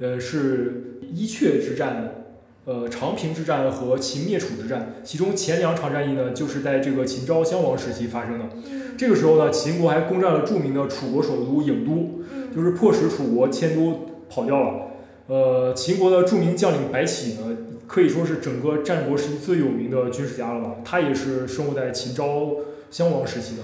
[0.01, 2.22] 呃，是伊阙之战、
[2.65, 4.95] 呃长平之战和秦灭楚之战。
[5.03, 8.45] 其中前两场战役呢，就是在这个秦昭襄王时期发生的。
[8.71, 14.89] 嗯这个时候呢，秦国还攻占了著名的楚国首都郢都，嗯就是迫使楚国迁都跑掉了。
[15.27, 20.77] 呃，秦国的著名将领白起呢，可以说是整个战国时期最有名的军事家了吧？
[20.85, 22.51] 他也是生活在秦昭
[22.91, 23.63] 襄王时期的。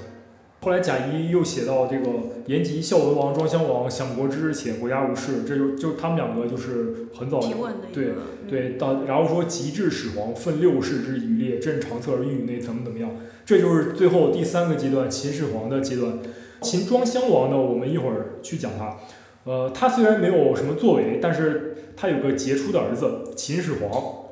[0.60, 2.10] 后来贾谊又写到这个
[2.46, 7.40] 延及孝文王庄襄王享国之日且国家无事，这就就他们两个就是很早
[7.92, 13.08] 对嗯对，到然后说极至始皇，奋六世之余烈，朕长策而御宇内，怎么怎么样，
[13.46, 16.18] 这就是最后第三个阶段秦始皇的阶段。
[16.60, 18.96] 秦庄襄王呢，我们一会儿去讲他。
[19.44, 24.27] 呃，他虽然没有什么作为，但是他有个杰出的儿子秦始皇。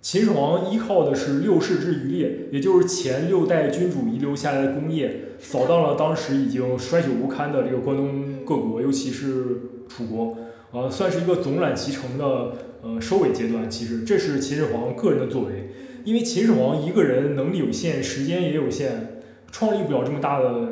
[0.00, 10.36] 秦始皇依靠的是六世之余烈，也就是前六代君主遗留下来的功业，扫荡了当时已经衰朽不堪的这个关东各国，尤其是楚国。
[10.70, 13.68] 呃，算是一个总揽其成的呃收尾阶段。
[13.68, 15.72] 其实这是秦始皇个人的作为，
[16.04, 20.68] 因为秦始皇一个人能力有限，时间也有限，创立不了这么大的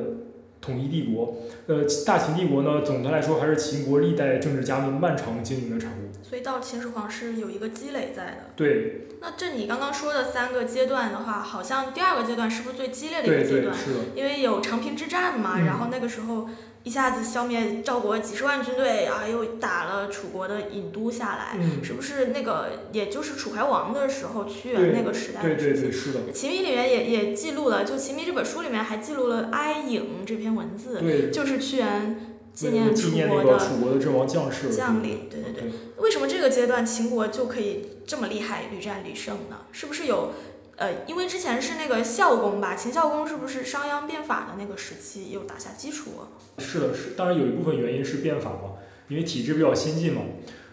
[0.60, 1.38] 统一帝国。
[1.66, 6.05] 呃，大秦帝国呢，总的来说还是秦国历代政治家们漫长经营的产物。
[6.22, 8.50] 所以到秦始皇是有一个积累在的。
[8.56, 13.76] 对那这你刚刚说的三个阶段的话，好像第二个阶段是不是最激烈的一对对，个阶段？
[13.76, 14.00] 是的。
[14.14, 16.48] 因为有长平之战嘛，嗯然后那个时候
[16.84, 25.92] 一下子消灭赵国几十万军队，然后又打了楚国的郢都下来，嗯，是不是那个也就是楚怀王的时候，屈原那个时代对对对，的事情？
[25.92, 31.30] 是的，秦迷里面也也记录了，就《秦迷》这本书里面还记录了哀郢这篇文字，对。
[31.30, 35.28] 就是屈原纪念纪念那个楚国的阵亡将士，将领。
[35.30, 39.66] 对对对，为什么这个阶段秦国就可以这么厉害，屡战屡胜呢？
[39.72, 40.32] 是不是有，
[40.76, 46.12] 呃，因为之前是那个孝公吧，秦孝公是不是商鞅变法的那个时期又打下基础？
[46.56, 48.76] 是的，是，当然有一部分原因是变法嘛，
[49.08, 50.22] 因为体制比较先进嘛。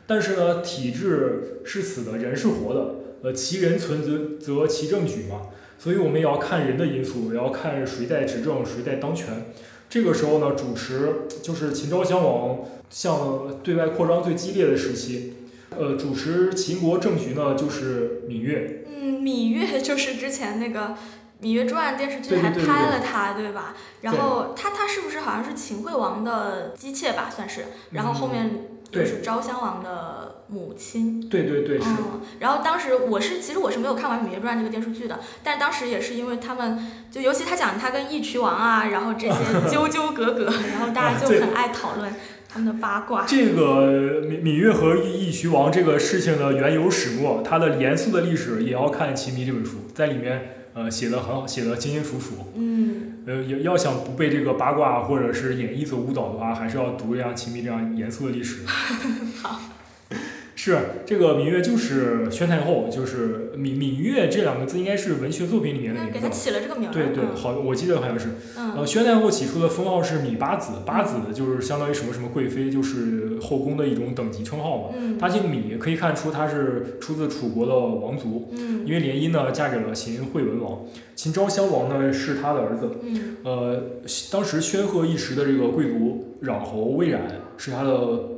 [0.07, 5.49] 但是呢，体制是死的，人是活的，呃，其人存则则其政举嘛。
[5.77, 9.47] 所以我们也要看人的因素，也要看谁在执政，谁在当权。
[9.93, 15.35] 这个时候呢，主持就是秦昭襄王向对外扩张最激烈的时期。
[15.69, 18.85] 呃，主持秦国政局呢，就是芈月。
[18.87, 20.79] 嗯，芈月 就是之前那个
[21.43, 23.75] 《芈月传》电视剧还拍了她，对吧？
[24.01, 27.65] 然后她她是不是好像是秦惠王的姬妾吧，算是？
[27.91, 31.27] 然后后面就是昭襄王的母亲。
[31.27, 31.85] 对对对，是。
[31.89, 36.79] 嗯，然后当时我是其实我是没有看完《芈月传》这个电视剧的，但是当时也是因为他们
[37.11, 39.35] 就尤其他讲他跟义渠王啊，然后这些
[39.69, 42.13] 纠纠葛葛， 然后大家就很爱讨论
[42.47, 43.25] 他们的八卦。
[43.25, 52.51] 这个芈芈月和义渠王这个事情的缘由始末，它的严肃的历史也要看《秦迷》这本书，在里面呃写的很好，写的清清楚楚。
[52.55, 58.65] 嗯，呃，要要想不被这个八卦或者是演绎所误导的话，还是要读这样《秦迷》这样严肃的历史。
[59.41, 59.59] 好。
[60.65, 66.13] 是这个芈月就是宣太后，就是芈芈月这两个字应该是文学作品里面的名字。
[66.13, 68.29] 给她起了这个名对对，好，我记得好像是。
[68.57, 68.73] 嗯。
[68.77, 74.95] 呃，宣太后起初的封号是芈八子，八子就是相当于什么什么贵妃，就是后宫的一种等级称号嘛。
[74.97, 75.17] 嗯。
[75.17, 78.49] 她姓芈，可以看出她是出自楚国的王族。
[78.57, 78.85] 嗯。
[78.85, 80.85] 因为联姻呢，嫁给了秦惠文王。
[81.13, 82.89] 秦昭襄王呢是她的儿子。
[83.03, 83.35] 嗯。
[83.43, 83.83] 呃，
[84.31, 87.21] 当时煊赫一时的这个贵族穰侯魏冉
[87.57, 87.91] 是他的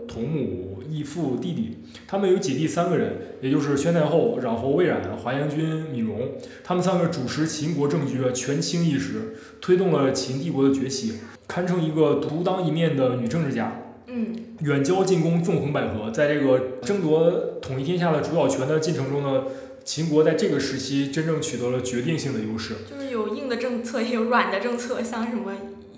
[0.08, 1.78] 同母异父弟弟。
[2.08, 6.32] 他们有姐弟三个人，也就是宣太后、穰侯魏冉、华阳君芈戎。
[6.64, 13.82] 他们三个主持秦国政局，权倾一时，推动了秦帝国的崛起，堪称一个独当一面的女政治家。
[14.08, 19.46] 嗯，远交近攻，纵横捭阖，在这个争夺统一天下的主导权的进程中呢，
[19.84, 22.76] 秦国在这个时期真正取得了决定性的优势。
[22.90, 25.54] 就是有硬的政策，也有软的政策，像什么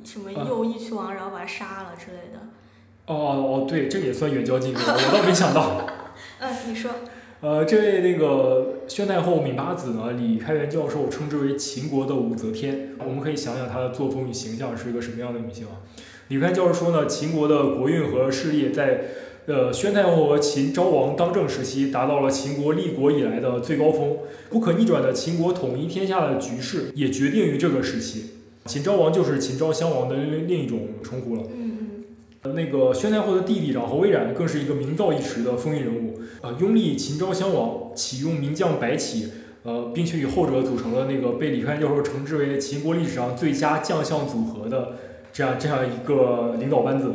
[0.06, 2.47] 什么右义渠王，然后把他杀了之类的。
[3.08, 5.88] 哦哦哦，对，这也算远交近攻，我倒没想到。
[6.40, 6.92] 嗯，你说。
[7.40, 12.90] 呃，这位那个宣太后芈八子呢，李开元教授称之为秦国的武则天。
[13.00, 15.86] 我们可以想想她的作风与形象是一个什么样的女性啊？
[16.30, 19.02] 李开元教授说呢，秦国的国运和势力在
[19.46, 24.18] 呃宣太后和秦昭王当政时期达到了秦国立国以来的最高峰，
[24.50, 28.32] 不可逆转的秦国统一天下的局势也决定于这个时期。
[28.66, 31.44] 秦昭王就是秦昭襄王的另另一种称呼了。
[32.54, 36.20] 那个宣太后的弟弟穰侯魏冉更是一个名噪一时的风云人物。
[36.42, 39.30] 呃，拥立秦昭襄王，启用名将白起，
[39.64, 44.94] 呃，并且与后者组成了那个被李川教授称之为秦国历史上最佳将相组合的
[45.34, 47.14] 这样这样一个领导班子。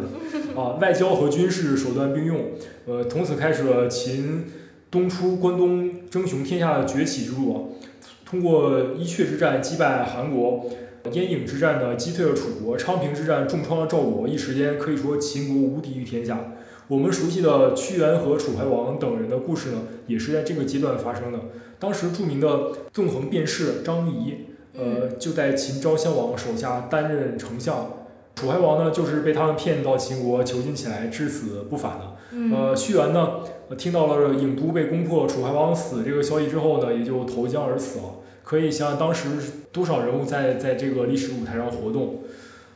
[0.56, 2.40] 啊，外交和军事手段并用，
[2.86, 4.44] 呃，从此开始了秦
[4.90, 7.76] 东出关东争雄天下的崛起之路。
[8.24, 10.66] 通过伊阙之战击败韩国，
[11.10, 16.52] 燕郢之战呢击退了楚国，昌平之战重创了赵国，一时间可以说秦国无敌于天下。
[16.88, 21.38] 我们熟悉的屈原和楚怀王等人的故事呢，也是在这个阶段发生的。
[21.78, 24.34] 当时著名的纵横辩士张仪，
[24.76, 27.90] 呃，就在秦昭襄王手下担任丞相。
[28.34, 32.56] 楚怀王呢，就是被他们骗到秦国囚禁起来，至死不返的。
[32.56, 33.40] 呃，屈原呢，
[33.76, 38.04] 听到了郢都被攻破，楚怀王死这个消息之后呢，也就投江而死了。
[38.52, 39.30] 可以想想当时
[39.72, 42.22] 多少人物在在这个历史舞台上活动。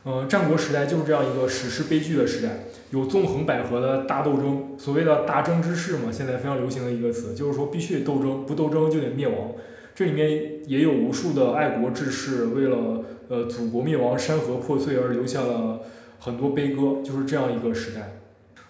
[0.05, 2.63] 嗯，战国时代就是这样一个史诗悲剧的时代。
[2.89, 9.51] 有纵横捭阖的大斗争，所谓的大争之势嘛，现在非常流行的一个词，就是说必须得斗争，不斗争就得灭亡。
[9.93, 15.81] 这里面也有无数的爱国志士，为了呃祖国灭亡、山河破碎而留下了
[16.19, 18.17] 很多悲歌，就是这样一个时代。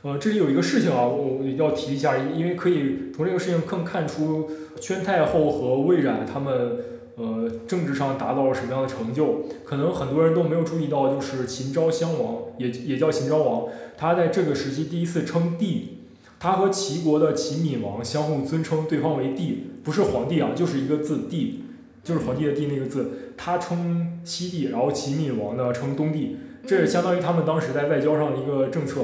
[0.02, 4.50] 呃，这里有一个事情啊，我要提一下，因为可以从这个事情更看出
[4.82, 6.97] 宣太后和魏冉他们。
[7.18, 9.42] 呃，政治上达到了什么样的成就？
[9.66, 13.66] 可能很多人都没有注意到，就是秦昭襄王，也也叫秦昭王，
[13.98, 16.04] 他在这个时期第一次称帝，
[16.40, 21.64] 他和齐国的齐闵王相互尊称对方为帝，不是皇帝啊，就是一个字帝，
[22.04, 29.02] 就是皇帝的帝那个字，他称西帝，然后齐闵王呢称东帝，这也相当于他们当时在外交上的一个政策。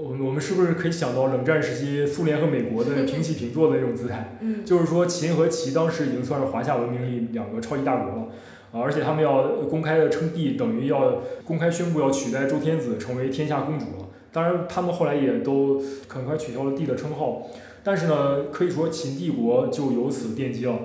[0.00, 4.38] 我我们是不是可以想到冷战时期苏联和美国的平起平坐的那种姿态？
[4.40, 8.28] 嗯，就是说秦和齐当时已经算是华夏文明里两个超级大国了，
[8.70, 14.08] 啊，而且他们要公开的称帝，等于要公开宣布要取代周天子成为天下公主了。
[14.30, 17.48] 当然，他们后来也都很快取消了帝的称号，
[17.82, 20.78] 但是呢，可以说秦帝国就由此奠基了。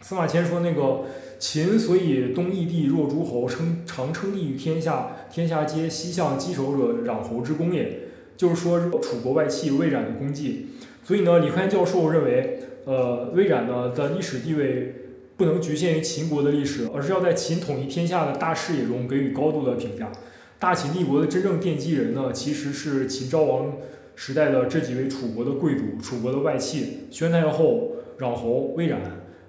[0.00, 1.02] 司马迁说那个
[1.38, 8.01] 秦所以东夷地若诸侯，称常称帝于天下，天下皆西向击首者，攘侯之功也。
[8.42, 10.66] 就是说，楚国外戚魏冉的功绩，
[11.04, 14.96] 所以呢，李宽教授认为，呃，魏冉呢的历史地位
[15.36, 20.10] 不能局限于秦国的历史，而是要在秦统一天下的大视野中给予高度的评价。
[20.58, 23.74] 大秦帝国的真正奠基人呢，其实是秦昭王
[24.16, 29.00] 时代的这几位楚国的贵族、楚国的外戚：宣太后、穰侯、魏冉，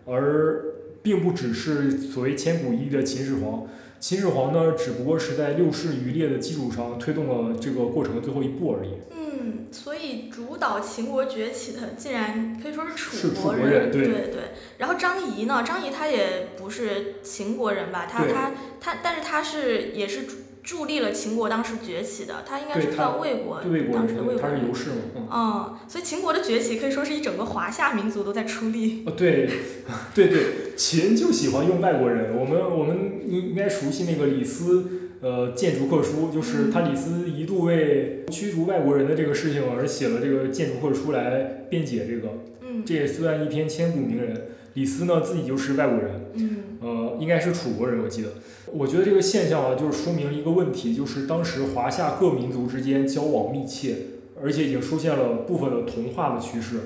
[0.05, 0.65] 而
[1.01, 3.65] 并不只是所谓千古一帝的秦始皇。
[4.03, 8.89] 秦始皇呢，只不过是在六世余烈的基础上推动了这个过程的最后一步而已。
[9.15, 13.89] 嗯，所以主导秦国崛起的，竟然可以说是楚国人。
[13.89, 14.41] 对对对。
[14.77, 15.63] 然后张仪呢？
[15.65, 18.05] 张仪他也不是秦国人吧？
[18.05, 18.51] 他他
[18.81, 20.23] 他，但是他是也是
[20.63, 22.43] 助力了秦国当时崛起的。
[22.45, 23.61] 他应该是算魏国
[23.93, 24.41] 当时的魏国。
[24.41, 25.27] 他是尤氏嘛？
[25.31, 25.77] 嗯。
[25.87, 29.03] 所以秦国的崛起可以说是一整个华夏民族都在出力。
[29.05, 29.49] 哦，对，
[30.15, 30.43] 对对。
[30.75, 42.29] 秦就喜欢用外国人，我们我们应应该熟悉那个李斯，呃建筑客书，就是他李斯一度为驱逐外国人的这个事情而写了这个建筑客书来辩解这个。
[42.61, 44.47] 嗯这也算一篇千古名人。
[44.73, 48.29] 李斯呢自己就是外国人，嗯呃，应该是楚国人，我记得。
[48.75, 53.95] 我觉得这个现象啊，就是说明一个问题，就是当时华夏各民族之间交往密切，
[54.41, 56.79] 而且已经出现了部分的同化的趋势。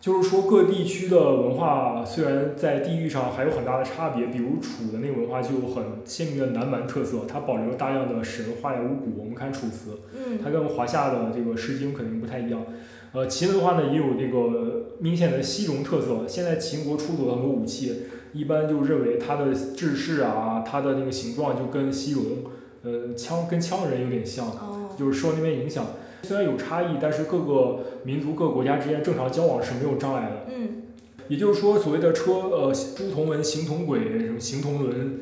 [0.00, 9.18] 就是说，各地区的文化虽然在地域上还有很大的差别，比如楚的那个文化就有很鲜明的南蛮特色，它保留了大量的神话呀、巫蛊。
[9.18, 12.64] 我们看《楚辞》，嗯它跟华夏的这个《诗经》肯定不太一样。
[13.12, 16.28] 呃，秦文化呢也有这个明显的西戎特色。
[16.28, 18.02] 现在秦国出土了很多武器，
[18.32, 22.44] 一般就认为它的制式啊，它的那个形状就跟西戎，
[22.82, 25.86] 呃，羌跟羌人有点像，哦就是受那边影响。
[26.22, 30.52] 虽然有差异，但是各个民族、各个国家之间正常交往是没有障碍的。
[30.54, 30.82] 嗯
[31.28, 35.20] 也就是说，所谓的车呃朱同文行同轨，什么行同轮，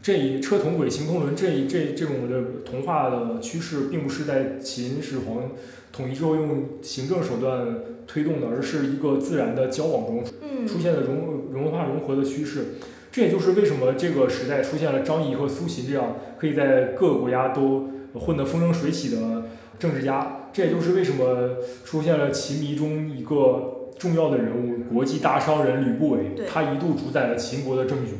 [0.00, 5.50] 这一车同轨行同轮这一这这种的同化的趋势，并不是在秦始皇
[5.92, 7.66] 统一之后用行政手段
[8.06, 12.74] 推动的，而是一个自然的交往中嗯出现的融融文化融合的趋势。
[13.10, 19.44] 这也就是为什么这个时代出现了张仪和苏秦这样可以在各个国家都混得风生水起的
[19.78, 20.48] 政治家。
[20.50, 28.12] 这也就是为什么出现了秦迷中一个重要的人物，国际大商人吕不韦，他一度主宰了秦国的政局。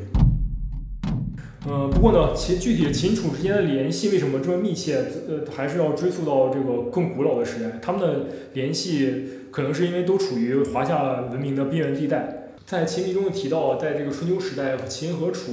[1.64, 4.96] 呃，不过呢，秦具体秦楚之间的联系为什么这么密切？
[5.28, 7.78] 呃，还是要追溯到这个更古老的时代。
[7.80, 12.48] 他们的联系可能是因为都处于华夏文明的边缘地带。
[12.66, 15.52] 在秦迷中提到，在这个春秋时代，秦和楚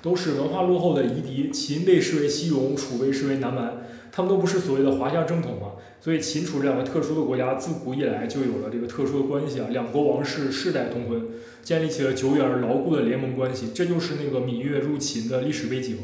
[0.00, 3.78] 都是文化落后的夷狄，秦被视为西戎，楚被视为南蛮，
[4.18, 5.74] 他们都不是所谓的华夏正统嘛。
[6.00, 11.22] 所以秦楚这两个特殊的国家，自古以来就有了这个特殊的关系啊，两国王室世代通婚，
[11.62, 15.98] 建立起了久远而牢固的联盟关系，这就是那个芈月入秦的历史背景。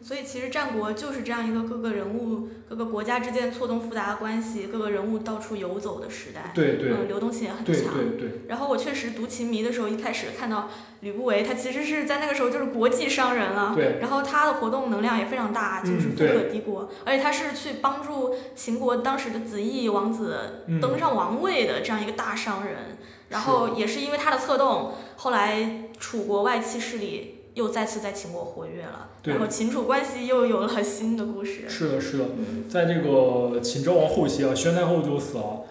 [0.00, 6.52] 嗯，所以其实战国就是这样一个各个人物、各个国家之间错综复杂的关系，各个人物到处游走的时代。
[6.54, 7.94] 对对嗯，流动性也很强。
[7.94, 10.68] 对对，然后我确实读秦迷的时候，一开始看到
[11.00, 13.72] 吕不韦，他其实是在那个时候就是国际商人了。
[13.74, 22.98] 对然后他的活动能量也非常大，就是富可敌国，而且他是去帮助秦国当时的子义王子嗯登上王位的这样一个大商人。
[23.28, 31.68] 然后也是因为他的策动，后来楚国外戚势力又再次在秦国活跃了，然后秦楚关系又有了新的故事。
[31.68, 32.24] 是的，是的。
[32.38, 35.62] 嗯在这个秦昭王后期啊，宣太后就死了。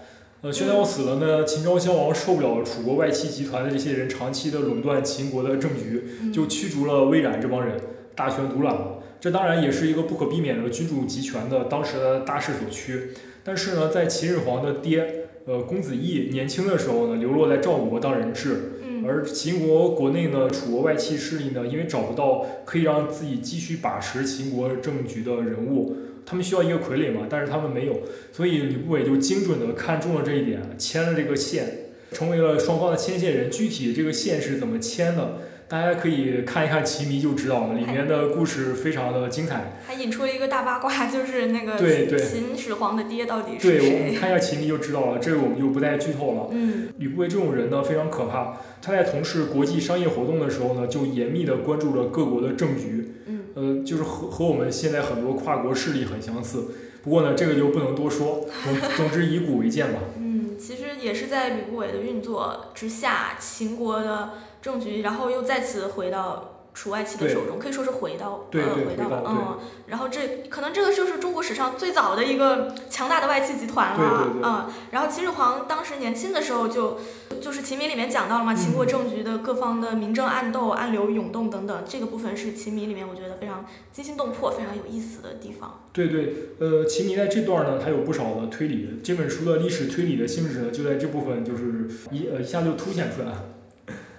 [0.42, 7.80] 呃，宣太后死了呢，秦昭襄王受不了楚国外戚集团的这些人长期的垄断秦国的政局，嗯就驱逐了魏冉这帮人，
[8.16, 9.00] 大权独揽了。
[9.20, 13.10] 这当然也是一个不可避免的君主集权的当时的大势所趋。
[13.44, 25.96] 但是呢，在秦始皇的爹，呃，公子异年轻的时候呢，流落在赵国当人质，而秦国国内呢，楚国外戚势力呢，因为找不到可以让自己继续把持秦国政局的人物，
[26.26, 31.66] 他们需要一个傀儡嘛，但是他们没有，所以吕不韦就精准的看中了这一点，签了这个线，
[32.12, 33.50] 成为了双方的牵线人。
[33.50, 35.38] 具体这个线是怎么牵的，
[35.70, 39.80] 大家可以看一看《秦迷》就知道了，里面的故事非常的精彩。
[39.86, 44.16] 还引出了一个大八卦，就是那个对对秦始皇的爹到底是谁对，我们？
[44.16, 46.48] 看一下《秦迷》就知道了，这个我们就不再剧透了。
[46.50, 48.58] 嗯吕不韦这种人呢，非常可怕。
[48.82, 56.66] 他在从事国际商业活动的时候呢，就严密的关注着各国的政局，嗯呃，就是和和我们现在很多跨国势力很相似。
[57.04, 58.48] 不过呢，这个就不能多说。
[58.64, 60.00] 总 总之以古为鉴吧。
[60.18, 64.32] 嗯，其实也是在吕不韦的运作之下，秦国的
[64.62, 69.58] 政局，然后又再次回到楚外戚的手中，可以说是回到对呃回到对回到嗯，
[69.88, 77.00] 然后这可能这个就是中国史上最早的一个强大的外戚集团了，嗯，然后秦始皇当时年轻的时候就
[77.42, 85.82] 就是《秦明》里面讲到了嘛，秦国嗯政局的各方的明争暗斗、暗流涌动等等，这个部分是《秦迷》里面我觉得非常惊心动魄、非常有意思的地方。
[85.92, 89.00] 对对，呃，秦迷在这段呢还有不少的推理。
[89.04, 93.44] 这本书的历史推理的性质呢，就在这部分就是一呃一下就凸显出来了。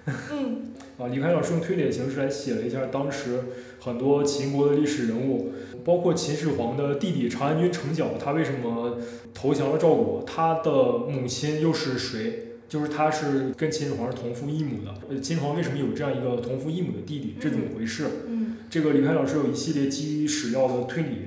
[0.05, 3.43] 嗯啊，李开老师用推理的形式来写了一下当时
[3.79, 8.97] 很多秦国的历史人物，包括秦始皇的弟弟长安君成角，他为什么
[9.33, 10.23] 投降了赵国？
[10.25, 12.47] 他的母亲又是谁？
[12.67, 14.93] 就是他是跟秦始皇是同父异母的。
[15.09, 17.35] 呃，秦始皇为什么有这样一个同父异母的弟弟？
[17.39, 18.05] 这怎么回事？
[18.27, 21.17] 嗯这个李开老师有一系列基于史料的推理，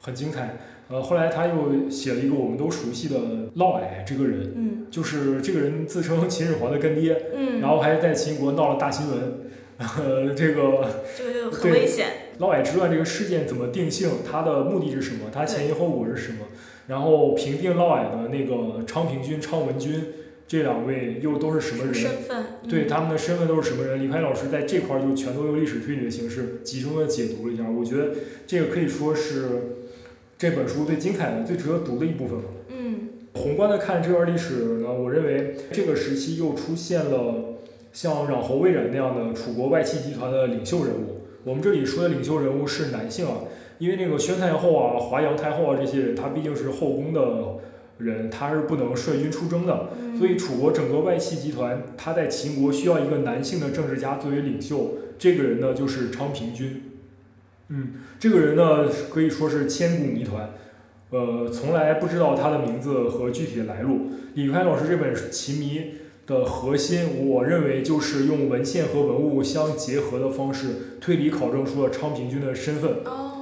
[0.00, 0.58] 很精彩。
[0.88, 3.18] 呃，后来他又写了一个我们都熟悉的
[3.54, 9.40] 嫪毐这个人，嗯就是这个人自称秦始皇的干爹，嗯，然后还在秦国闹了大新闻。
[9.78, 12.06] 呃，这个这个就很对危险。
[12.38, 14.08] 嫪毐之乱这个事件怎么定性？
[14.24, 15.26] 他的目的是什么？
[15.30, 16.46] 他前因后果是什么？
[16.86, 20.02] 然后平定嫪毐的那个昌平君、昌文君，
[20.48, 21.92] 这两位又都是什么人？
[21.92, 22.46] 身份？
[22.66, 24.02] 对他们的身份都是什么人？
[24.02, 28.14] 李开老师在这块儿就全都用历史推理的形式集中的解读了一下，我觉得
[28.46, 29.75] 这个可以说是
[30.38, 32.44] 这本书最精彩的、最值得读的一部分了。
[32.68, 33.08] 嗯。
[33.34, 37.56] 宏观的看这段历史呢，我认为这个时期又出现了
[37.92, 41.20] 像攘侯魏冉那样的楚国外戚集团的领袖人物。
[41.44, 43.40] 我们这里说的领袖人物是男性啊，
[43.78, 47.58] 因为那个宣太后啊、华阳太后啊这些人，他毕竟是后宫的。
[47.98, 56.85] 人他是不能率军出征的，所以楚国整个外戚集团，他在秦国需要一个男性的政治家作为领袖，这个人呢就是昌平君。
[57.68, 60.50] 嗯，这个人呢可以说是千古谜团，
[61.10, 64.10] 呃，从来不知道他的名字和具体的来路。
[64.34, 65.80] 李开老师这本《秦谜》
[66.26, 72.90] 的核心，我认为就是用文献和文物相结合的方式推理考证出了昌平君的身份。
[73.04, 73.32] 哦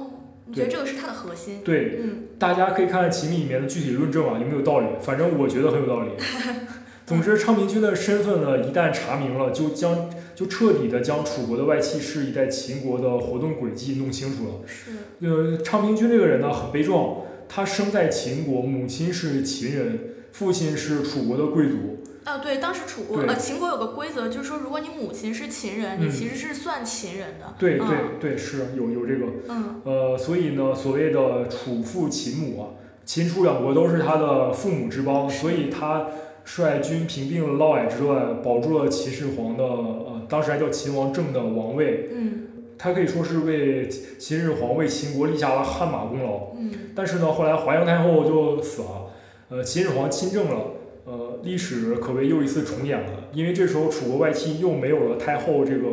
[0.47, 1.61] 你觉得这个是它的核心？
[1.65, 4.87] 对，嗯，大家可以看看《秦谜》里面的具体论证啊，有没有道理？
[5.01, 6.11] 反正我觉得很有道理。
[7.05, 14.53] 总之，昌平君的身份呢，一旦查明了，就将就彻底的将楚国的外戚势力在秦国的活动轨迹弄清楚了。
[14.67, 14.91] 是。
[15.25, 19.99] 呃，昌平君这个人呢，很悲壮，他生在秦国，母亲是秦人，
[20.33, 22.03] 父亲是楚国的贵族。
[22.25, 27.53] 啊，对，当时楚国呃秦国有个规则，就是说，如果你母亲是秦人，你其实是算秦人的。
[27.59, 27.87] 对对
[28.19, 29.25] 对，是有有这个。
[29.47, 29.81] 嗯。
[29.85, 32.63] 呃，所以呢，所谓的楚父秦母啊，
[33.05, 36.07] 秦楚两国都是他的父母之邦，所以他
[36.45, 42.09] 率军平定了嫪毐之乱，保住了秦始皇的呃，当时还叫秦王政的王位。
[42.13, 42.41] 嗯。
[42.77, 46.51] 他可以说是为秦始皇为秦国立下了汗马功劳。
[46.57, 46.71] 嗯。
[46.95, 48.87] 但是呢，后来华阳太后就死了，
[49.49, 50.71] 呃，秦始皇亲政了。
[51.07, 55.87] 呃，历史可谓又一次重演了，因为这时候楚国外戚又没有了太后这个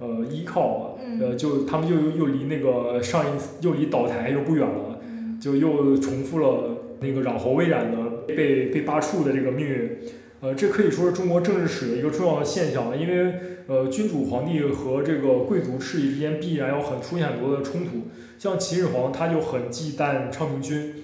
[0.00, 4.98] 呃依靠，呃，就他们又又离那个上一次又离倒台又不远了，
[5.40, 7.96] 就又重复了那个攘侯魏冉的
[8.26, 9.98] 被被罢黜的这个命运。
[10.40, 13.32] 呃，这可以说是中国政治史的一个重要的现象，因为
[13.66, 18.08] 呃，君主皇帝和这个贵族势力之间必然要很出现很多的冲突，
[18.38, 20.96] 像秦始皇他就很忌惮昌平君。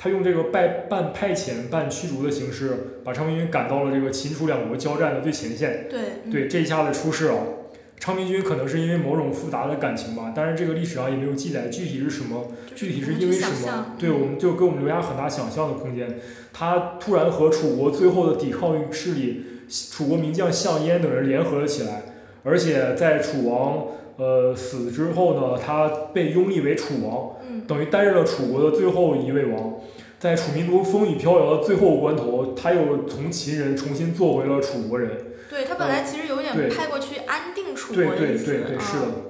[0.00, 5.86] 他用这个拜半派遣半驱逐的形式，把昌平君赶到了这个秦楚两国交战的最前线。
[5.88, 6.00] 对，
[6.30, 7.57] 对，这一下子出事了。
[8.00, 13.96] 昌平君可能是因为某种复杂的感情吧，但是这个历史上也没有记载具体是什么，具体是因为什么？
[13.98, 16.18] 对，我们就给我们留下很大想象的空间。
[16.52, 22.02] 他突然和楚国最后的抵抗势力，楚国名将项燕等人联合了起来，
[22.44, 23.86] 而且在楚王
[24.16, 27.32] 呃死之后呢，他被拥立为楚王。
[27.66, 29.74] 等于担任了楚国的最后一位王，
[30.18, 35.10] 在楚民族风雨飘摇的最后关头，他又从秦人重新做回了楚国人。
[35.48, 38.66] 对他本来其实有点派过去安定楚国的意思，是的，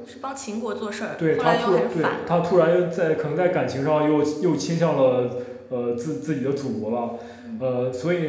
[0.07, 1.11] 是帮秦国做事儿。
[1.19, 5.37] 对他突然，对他突然在可能在感情上又又倾向了
[5.69, 7.19] 呃自自己的祖国了，
[7.61, 8.21] 呃，所以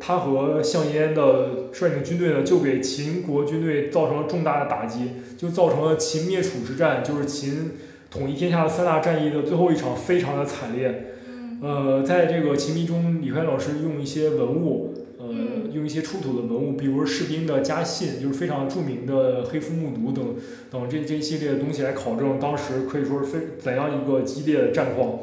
[0.00, 7.72] 他和项燕的率领军队呢，就给秦国军队造成了重大的打击，就造成了秦灭楚之战，就是秦。
[8.08, 11.06] 统一天下的三大战役的最后一场非常的惨烈，
[11.60, 14.94] 呃，在这个《秦迷》中，李开老师用一些文物，
[15.28, 20.36] 呃，用一些出土的文物，比如士兵的家信，就是非常著名的黑夫木牍等
[20.70, 25.18] 等这这一系列的东西来考证当时可以说是非怎样一个激烈的战况。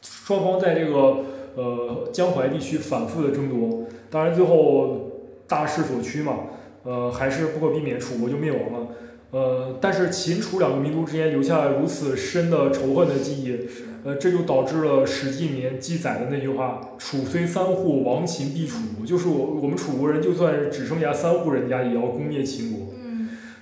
[0.00, 1.24] 双方在这个
[1.56, 5.10] 呃江淮地区反复的争夺，当然最后
[5.46, 6.40] 大势所趋嘛，
[6.84, 8.88] 呃，还是不可避免，楚国就灭亡了。
[9.32, 13.58] 呃，但是秦楚两个民族之间留下了如此深的仇恨的记忆，
[14.04, 18.76] 呃，这就导致了《史记》里面记载的那句话：“楚虽三户，亡秦必楚。”
[19.06, 22.94] 就是我我们楚国人，就算只剩下三户人家，也要攻灭秦国。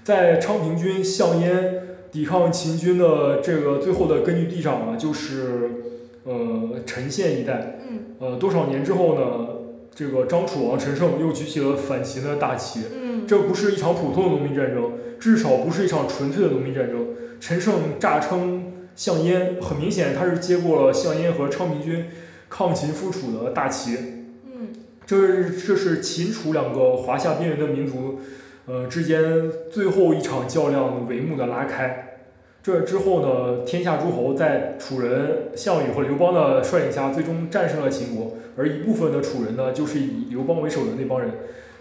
[0.02, 5.70] 在昌平君项燕抵抗秦军的这个最后的根据地上啊，就是
[6.24, 7.78] 呃陈县一带。
[8.18, 9.48] 呃，多少年之后呢？
[9.94, 12.80] 这个张楚王陈胜又举起了反秦的大旗。
[13.28, 14.90] 这不是一场普通的农民战争。
[15.20, 17.08] 至少不是一场纯粹的农民战争。
[17.38, 22.06] 陈胜诈称项燕，很明显他是接过了项燕和昌平君
[22.48, 23.96] 抗秦复楚的大旗。
[24.44, 24.68] 嗯，
[25.06, 28.20] 这是这是秦楚两个华夏边缘的民族，
[28.66, 32.08] 呃之间最后一场较量帷幕的拉开。
[32.62, 41.30] 这之后呢，天下诸侯在楚人项羽和刘邦的率领下，最终战胜了秦国，而一部分的楚人呢，就是以刘邦为首的那帮人。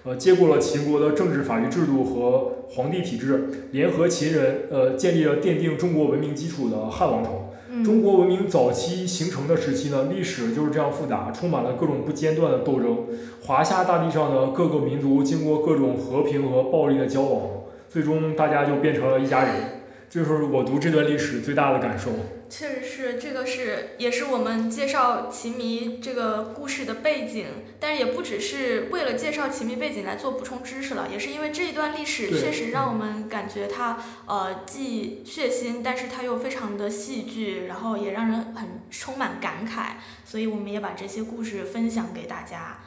[0.03, 7.49] 呃，接过了秦国的政治法律制度和皇帝体制，联合秦人，呃，建立了奠定中国文明基础的汉王朝。
[7.85, 13.05] 中国文明早期形成的时期呢，历史就是这样复杂，充满了各种不间断的斗争。
[13.43, 17.41] 华夏大地上的各个民族经过各种和平和暴力的交往，
[17.87, 19.80] 最终大家就变成了一家人。
[20.11, 22.11] 这就是我读这段历史最大的感受。
[22.49, 27.45] 确实是，这个是也是我们介绍秦迷这个故事的背景，
[27.79, 39.93] 但是也不只是为了介绍秦迷背景来做补充知识了，也是因为这一段历史确实让我们感觉它呃既血腥，但是它又非常的戏剧，然后也让人很充满感慨，
[40.25, 42.79] 所以我们也把这些故事分享给大家。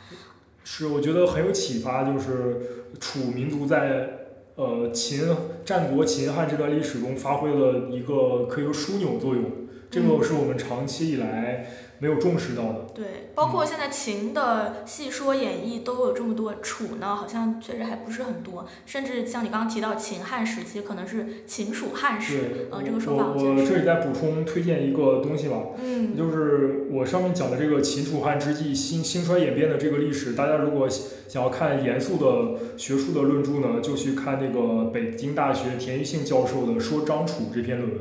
[0.62, 4.23] 是，我觉得很有启发，就是楚民族在。
[4.56, 5.20] 呃，秦
[5.64, 9.44] 战国秦汉这段历史中发挥了一个可以说枢纽作用，
[9.90, 11.66] 这个是我们长期以来。
[12.04, 37.98] 没有重视到的，对，包括现在秦的戏说演绎都有这么多，楚呢好像确实还不是很多，甚至像你刚刚提到秦汉时期，可能是秦楚汉时，嗯，这个说法我我这里再补充推荐一个东西吧，嗯，就是我上面讲的这个秦楚汉之际兴兴衰演变的这个历史，大家如果想要看严肃的学术的论著呢，就去看那个北京大学田玉庆教授的《说张楚》这篇论文。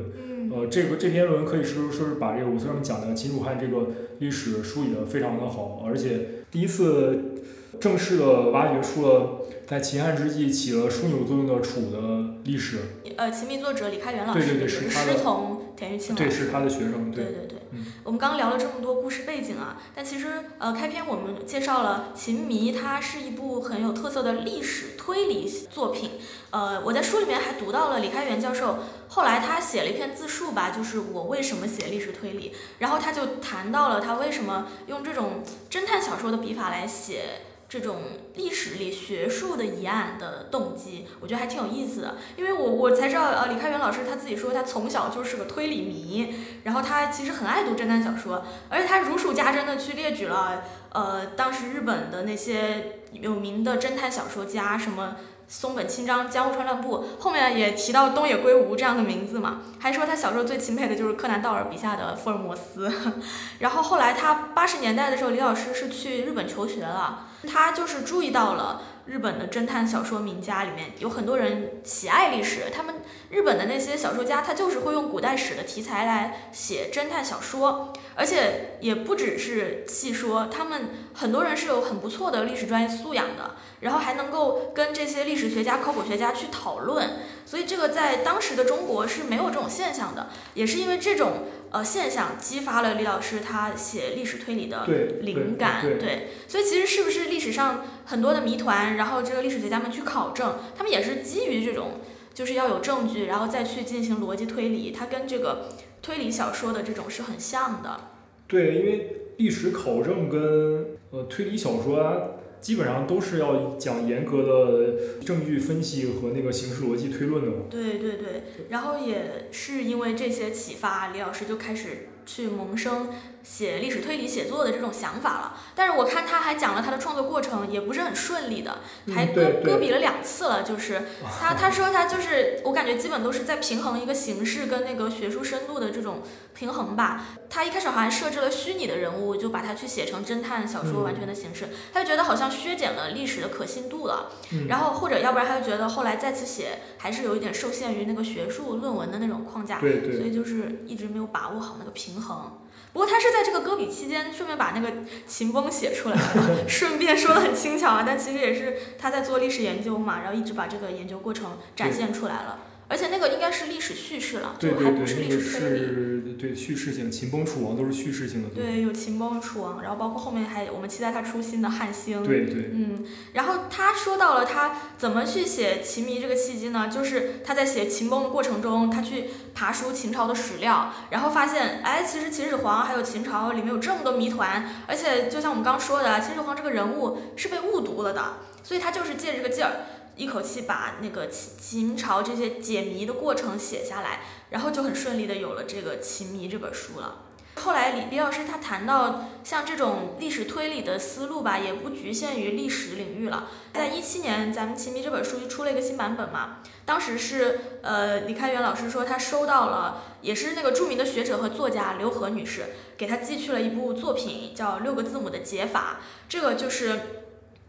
[0.54, 3.88] 呃，这个这篇论文可以说说是把这个我上面讲的秦楚汉这个
[4.20, 7.42] 历史梳理的非常的好，而且第一次
[7.80, 12.78] 正式的挖掘出了在秦汉之际起了枢纽作用的楚的历史。
[13.16, 17.53] 呃，秦迷作者李开元老师，对对对，是师从田老师，对，是他的学生，对对对。
[18.02, 26.12] 我们刚聊了这么多故事背景啊，但其实呃，开篇我们介绍了《秦迷》，它是一部很有特色的历史推理作品。
[26.50, 37.40] 呃，我在书里面还读到了李开元教授，后来他写了一篇自述吧，就是我为什么写历史推理，然后他就谈到了他为什么用这种侦探小说的笔法来写。
[37.74, 37.96] 这种
[38.36, 42.14] 历史里学术的疑案的动机，我觉得还挺有意思的。
[42.36, 55.16] 因为我我才知道，呃，李开元老师他自己说他从小就是个推理迷，然后他其实很爱读侦探小说，而且他如数家珍的去列举了，呃，当时日本的那些有名的侦探小说家，什么
[55.48, 62.92] 松本清张、江户川乱步，后面也提到东野圭吾这样的名字嘛，还说他小时候最钦佩的就是柯南道尔笔下的福尔摩斯。
[63.60, 67.26] 然后后来他八十年代的时候，李老师是去日本求学了。
[67.46, 72.94] 他就是注意到了日本的侦探小说名家里面有很多人喜爱历史，他们
[73.28, 87.10] 日本的那些小说家，他就是会用古代史的题材来写侦探小说，而且也不只是细说，他们很多人是有很不错的历史专业素养的，然后还能够跟这些历史学家、考古学家去讨论，
[87.44, 91.44] 所以这个在当时的中国是没有这种现象的，也是因为这种。
[91.74, 94.86] 呃，现象激发了李老师他写历史推理的
[95.22, 101.98] 灵感，对，所以其实是不是历史上很多的谜团，然后这个历史学家们去考证，他们也是基于这种，
[102.32, 105.68] 就是要有证据，然后再去进行逻辑推理，它跟这个
[106.00, 107.98] 推理小说的这种是很像的。
[108.46, 112.38] 对，因为历史考证跟呃推理小说。
[112.64, 117.64] 基本上都是要讲严格的证据分析和那个形式逻辑推论的嘛。
[117.68, 123.08] 对对对，然后也是因为这些启发，李老师就开始去萌生。
[123.44, 128.78] 写历史推理写作的这种想法了，但是我看他还讲了他的创作过程，也不是很顺利的，
[129.14, 130.62] 还搁搁笔了两次了。
[130.62, 131.02] 就是
[131.38, 136.22] 他他说他就是我感觉基本都是在平衡一个形式跟那个学术深度的这种
[136.54, 137.26] 平衡吧。
[137.50, 144.32] 他一开始好像设置了虚拟的人物，就把它去写成侦探小说完全的形式，他就觉得好像削减了历史的可信度了。
[144.68, 152.58] 然后或者要不然他就觉得后来再次写还是有一点受限于那个学术论文的那种框架，对对，所以就是一直没有把握好那个平衡。
[152.94, 154.90] 不过他是在这个歌笔期间，顺便把那个
[155.26, 162.60] 秦风写出来了， 顺便说的很轻巧啊，但其实也是他在做历史研究嘛，然后一直把这个研究过程展现出来了。
[162.94, 166.34] 而且那个应该是历史叙事了，就还不是历史推理。
[166.34, 168.50] 对叙事性，秦崩楚王都是叙事性的。
[168.50, 172.22] 对，有秦崩楚王，然后包括后面还我们期待他出新的汉兴。
[172.22, 172.70] 对对。
[172.72, 176.88] 嗯，然后他说到了他怎么去写秦迷这个契机呢？
[176.88, 179.24] 就是他在写秦崩的过程中，他去
[179.56, 189.72] 爬书秦朝的史料，然后发现，哎，其实秦始皇还有秦朝里面有这么多谜团，而且就像我们刚说的，秦始皇这个人物是被误读了的，所以他就是借这个劲儿。
[190.16, 197.22] 一口气把那个秦秦朝这些解谜的过程写下来，然后就很顺利的有了这个《秦迷》这本书了。
[197.56, 203.48] 后来李李老师他谈到，像这种历史推理的思路吧，也不局限于历史领域了。
[203.72, 206.58] 在一七年，咱们《秦迷》这本书就出了一个新版本嘛。
[206.84, 215.98] 当时是呃李开元老师说他收到了，也是那个著名的学者和作家刘和女士给他寄去了一部作品，叫《六个字母的解法》。
[216.28, 217.00] 这个就是。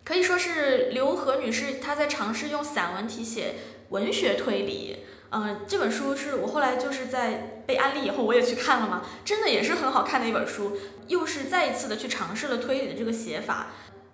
[0.06, 3.56] 可以说是刘和女士，她在尝试用散文体写
[3.90, 5.00] 文学推理。
[5.32, 10.78] 嗯，这本书是我后来就是在被安利以后，我也去看了嘛，真的也是很好看的一本书，
[11.08, 13.68] 又是再一次的去尝试了推理的这个写法。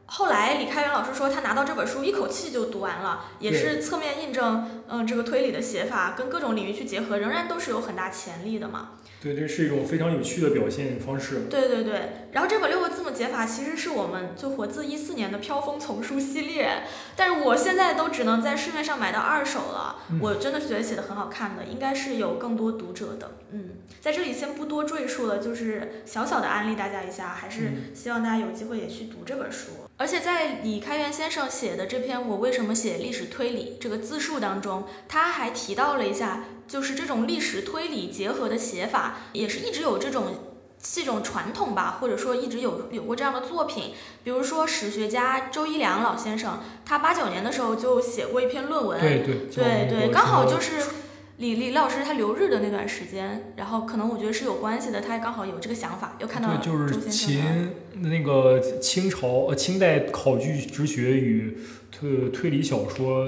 [0.06, 8.92] 后来李开元老师说，他拿到这本书一口气就读完了，也是侧面印证，嗯，这个推理的写法跟各种领域去结合，仍然都是有很大潜力的嘛。
[9.22, 11.42] 对，这是一种非常有趣的表现方式。
[11.48, 16.82] 对对对，然后这本六个字母解法其实是我们就活字一四年的飘风丛书系列，
[17.16, 19.98] 但是我现在都只能在市面上买到二手了。
[20.20, 23.38] 我真的是觉得写的很好看的，应该是有更多读者的。
[23.52, 23.70] 嗯，
[24.02, 29.68] 在这里先不多赘述了，就是小小的安利大家一下，还是希望大家有机会也去读这本书。
[29.98, 40.28] 而且在李开元先生写的这篇《我为什么写历史推理》这个自述当中，他还提到了一下，就是这种历史推理结合的写法，也是一直有这种
[40.82, 43.92] 这种传统吧，或者说一直有有过这样的作品。
[44.24, 50.76] 比如说史学家周一良老先生，他八九年的时候就写过一篇论文，对对对对，刚好就是
[51.40, 57.76] 李李老师他留日的那段时间，然后可能我觉得是有关系的，他也刚好有这个想法，又看到就是秦。
[57.96, 61.58] 那个清朝呃清代考据之学与
[61.92, 63.28] 推推理小说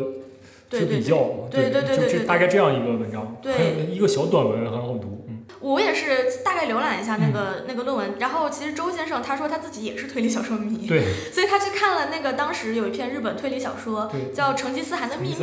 [0.79, 3.53] 之比较，对对对对，就大概这样一个文章，对。
[3.93, 5.19] 一个小短文很好读。
[5.59, 15.35] 我也是大概浏览一下那个那个论文，然后其实周先生他说他自己也是推理小说迷，对， 所以他去看了那个当时有一篇日本推理小说叫《成吉思汗的秘密》，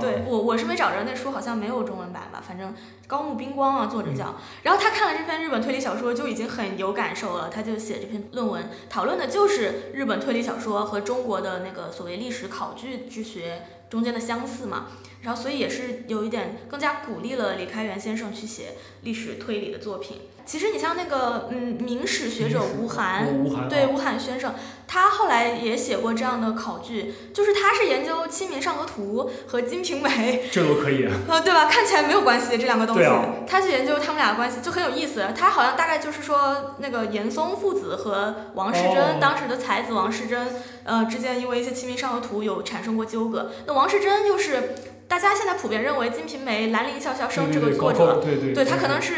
[0.00, 2.74] 对我我是没找着那书好像没有中文版吧，反正
[3.06, 14.86] 高木冰光啊作者叫，然后他看了这篇日本推理小说就已经很有感受了，他就写这篇论文讨论的就是日本推理小说和中国的那个所谓历史考据之学中间的相似嘛。
[15.22, 20.22] 然后，所以也是有一点更加鼓励了李开元先生去写历史推理的作品。
[20.46, 24.54] 其实你像那个嗯，明史学者吴晗，对吴晗先生，
[24.88, 31.12] 他后来也写过这样的考据，就是他是研究《清明上河图》和《金瓶梅 》，这都可以啊，
[31.44, 31.66] 对吧？
[31.66, 35.24] 看起来没有关系这两个东西，啊，他去研究他们俩的关系就很有意思。
[35.36, 40.48] 他好像大概就是说，那个严嵩父子和王世贞当时的才子王世贞，
[40.82, 43.52] 呃之间因为一些《清明上河图》有产生过纠葛。
[43.66, 44.74] 那王世贞又是。
[45.10, 48.22] 大家现在普遍认为《金瓶梅》兰陵笑笑生这个作者，
[48.54, 49.14] 对他可能是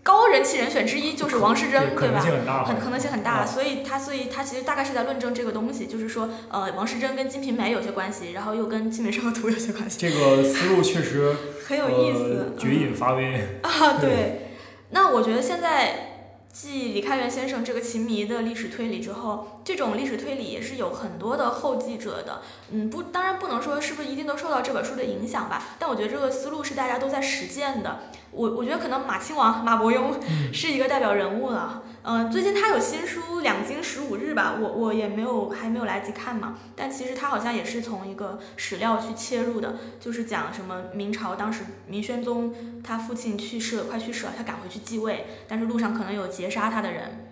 [0.00, 2.20] 高人气人选之一，就是王世贞，对吧？
[2.64, 9.98] 很可能性很大，所以他所以他其实大概是在论证这个东西，就是说，呃，王世贞跟《金瓶梅》有些关系，然后又跟《清明上河图》有些关系。
[9.98, 11.34] 这个思路确实
[11.66, 13.98] 很有意思，绝影发威啊！
[14.00, 14.52] 对，
[14.90, 16.13] 那我觉得现在。
[16.54, 22.42] 继李开元先生这个秦迷的历史推理之后，这种历史推理也是有很多的后继者的。
[22.70, 25.70] 嗯，不，当然不能说是不是一定都受到这本书的影响吧。
[25.80, 28.02] 但我觉得这个思路是大家都在实践的。
[28.30, 30.12] 我我觉得可能马亲王马伯庸
[30.52, 31.82] 是一个代表人物了。
[31.88, 31.93] 嗯，
[32.30, 36.58] 最近他有新书《两京十五日》吧，我我也没有还没有来及看嘛。
[36.76, 47.30] 但其实他好像也是从一个史料去切入的，就是讲什么明朝当时明宣宗他父亲去世了，快去世了，他赶回去继位，但是路上可能有劫杀他的人。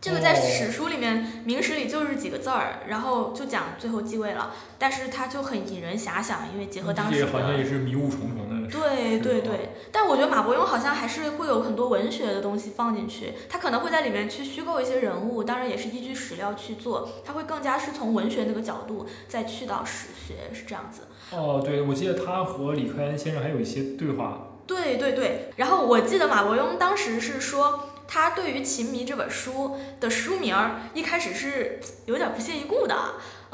[0.00, 7.32] 这个在史书里面，《明史》里就是几个字儿，然后就讲最后继位了，但是他就很引人遐想，因为结合当时的。
[7.32, 8.53] 好像也是迷雾重重的。
[8.70, 21.02] 对对对，但我觉得马伯庸好像还是会有很多文学的东西放进去，他可能会在里面去虚构一些人物，当然也是依据史料去做，他会更加是从文学那个角度再去到史学，是这样子。
[21.30, 24.48] 哦，对，我记得他和李开元先生还有一些对话。
[24.66, 27.88] 对对对，然后我记得马伯庸当时是说。
[28.06, 32.94] 他对于《秦迷》这本书的书名儿一开始是有点不屑一顾的，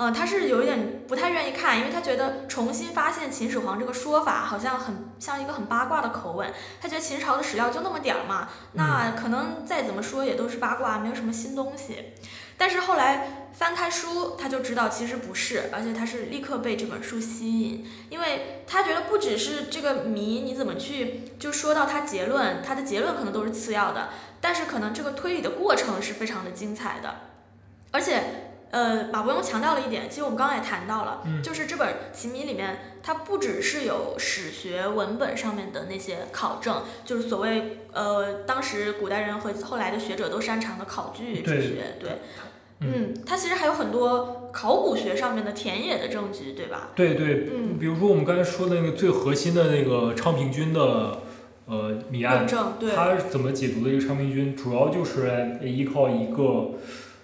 [0.03, 12.15] 嗯，他是有一点不太愿意看，因为他觉得重新发现秦始皇这个说法好像很像一个很八卦的口吻，他觉得秦朝的史料就那么点儿嘛，那可能再怎么说也都是八卦，没有什么新东西。
[12.57, 24.09] 但是后来翻开书，他就知道其实不是，而且他是立刻被这本书吸引，因为他觉得不只是这个谜你怎么去就说到他结论，他的结论可能都是次要的。
[24.41, 27.17] 但是可能这个推理的过程是非常的精彩的，
[27.91, 42.11] 而且，呃，马伯庸强调了一点，其实我们刚刚也谈到了，就是这本《秦谜》里面，它不只是有史学文本上面的那些考证，就是所谓呃，当时古代人和后来的学者都擅长的考据之学，对，
[42.81, 46.91] 嗯，它其实还有很多考古学上面的田野的证据，对吧？
[46.95, 51.23] 对对，嗯，比如说我们刚才说的那个最核心的那个昌平君的。
[51.67, 52.45] 呃，谜案，
[52.97, 53.93] 他怎么解读的？
[53.93, 56.73] 这个昌平君主要就是依靠一个，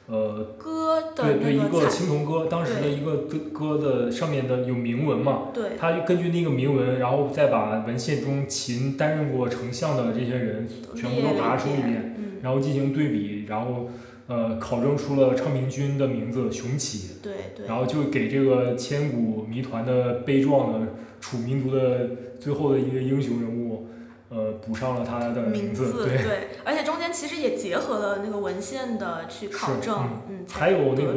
[0.08, 5.48] 呃，歌的对对，一个青铜歌，当时的一个歌的上面的有铭文嘛？
[5.52, 5.70] 对。
[5.76, 13.88] 他根据那个铭文，然后再把文献中秦担任过丞相的这些人全部都爬出一遍，然后进行对比，然后
[14.28, 17.16] 呃考证出了昌平君的名字熊起。
[17.20, 17.66] 对对。
[17.66, 23.88] 然后就给这个千古谜团的悲壮的楚民族的最后的一个英雄人物。
[24.28, 31.14] 呃，补上了他的名字，对，而且中间其实也结合了那个文献的去考证，嗯，还有那个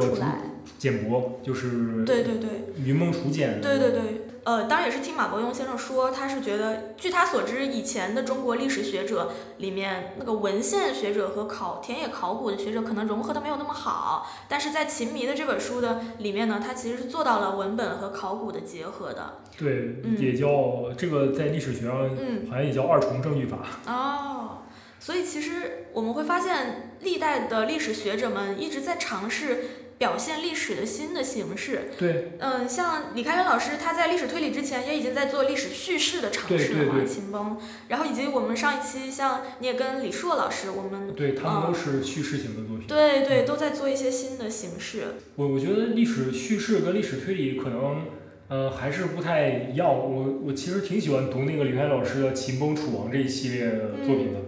[0.77, 2.49] 简帛，就是对对对，
[2.83, 3.59] 云梦楚简。
[3.59, 4.01] 对对对，
[4.43, 19.39] 呃，当然也是听马伯庸先生说，他是觉得，据他所知，以前的中国历史学者里面，那个文献学者和考田野考古的学者可能融合的没有那么好，但是在《秦迷》的这本书的里面呢，他其实是做到了文本和考古的结合的。
[19.57, 23.57] 对，嗯也叫这个在历史学上嗯，好像也叫二重证据法。
[23.85, 24.59] 哦，
[24.99, 31.91] 所以其实我们会发现，历代的历史学者们一直在尝试表现历史的新的形式。
[31.99, 37.57] 对，嗯，像李开元老师，他在历史推理之前也已经在做历史叙事的尝试了秦崩。
[37.89, 42.87] 然后以及我们上一期，像你也跟李硕老师，我们对他们嗯都是叙事型的作品。
[42.87, 45.15] 对对都在做一些新的形式。
[45.35, 48.05] 我我觉得历史叙事跟历史推理可能，
[48.47, 49.89] 呃，还是不太一样。
[49.89, 54.39] 我我其实挺喜欢读那个李开老师的《秦崩楚王》这一系列的作品的。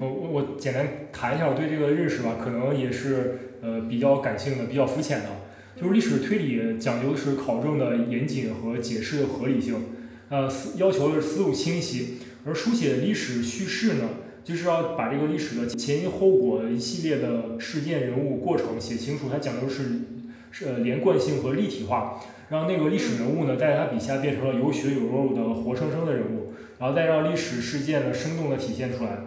[0.00, 5.26] 我我我简单谈一下我对这个认识吧，可能也是呃比较感性的、比较肤浅的。
[5.80, 9.76] 就是历史推理讲究的是考证的严谨和解释的合理性，
[10.28, 12.18] 呃，思要求的是思路清晰。
[12.44, 14.08] 而书写历史叙事呢，
[14.42, 19.26] 就是要把这个历史的前因后果一系列的事件、人物、过程写清楚。
[19.30, 19.84] 它讲究是
[20.50, 29.18] 是呃连贯性和立体化，让那个历史人物呢，在他笔下变成了有血有肉的活生生的人物，然后再让历史事件呢生动的体现出来。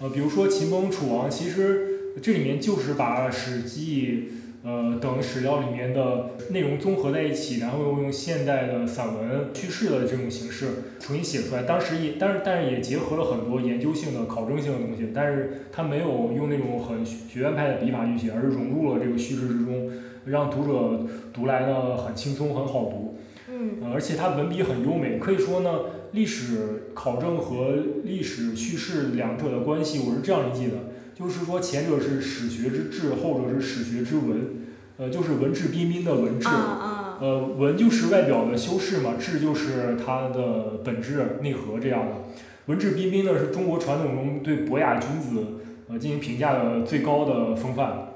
[0.00, 4.30] 呃，比如说秦崩楚王，其实这里面就是把《史记》
[4.66, 11.64] 呃等史料里面的内容综合在一起，然后用现代的散文叙事的这种形式重新写出来。
[11.64, 19.90] 当时也，但是但是也结合了很多研究性的、考证性的东西，但是他没有用那种很学院派的笔法去写，而是融入了这个叙事之中，
[20.24, 23.18] 让读者读来呢很轻松、很好读。
[23.52, 25.70] 嗯呃而且它文笔很优美，可以说呢，
[26.12, 30.76] 历史考证和历史叙事两者的关系，我是这样理解的，
[31.14, 42.12] 就是说前者是史学之志，后者是史学之文，呃，就是文质彬彬的文质啊，啊呃，文就是外表的修饰嘛，质就是它的本质内核这样的。
[42.66, 48.08] 文质彬彬呢，是中国传统中对博雅君子呃进行评价的最高的风范。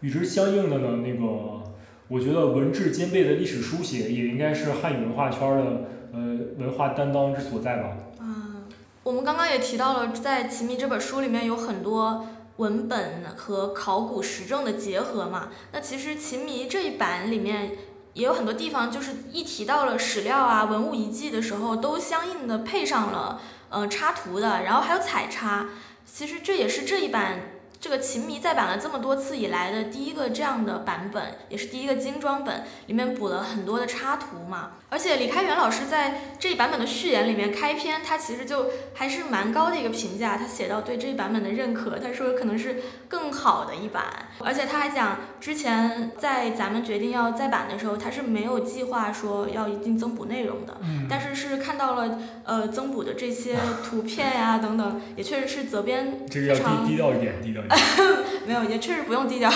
[0.00, 1.62] 与之相应的呢，那个
[2.08, 6.18] 我觉得文质兼备的历史书写也应该是汉语文化圈儿的呃
[6.58, 7.88] 文化担当之所在吧。
[8.20, 8.62] 啊！
[9.02, 12.26] 我们刚刚也提到了，在《秦迷》这本书里面有很多
[12.58, 15.48] 文本和考古实证的结合嘛。
[15.72, 17.72] 那其实《秦迷》这一版里面
[18.14, 23.40] 也有很多地方，就是一提到了史料啊、文物遗迹的时候，都相应的配上了
[23.70, 25.70] 呃插图的，然后还有彩插。
[26.04, 27.40] 其实这也是这一版
[27.80, 34.72] 这个《秦迷》再版了这么多次以来的第一个这样的版本，也是第一个精装本，里面补了很多的插图嘛。
[34.92, 44.04] 而且李开元老师在这一版本的序言里面开篇，他其实就还是蛮高的一个评价，他写到对这一版本的认可，他说可能是更好的一版，
[44.40, 57.80] 而且他还讲之前在咱们决定要再版的时候，他是没有计划说要一定增补内容的，嗯但是是看到了呃增补的这些图片呀、 等等，也确实是责编这个要低低调一点，低调一点。
[58.44, 59.48] 没有，也确实不用低调，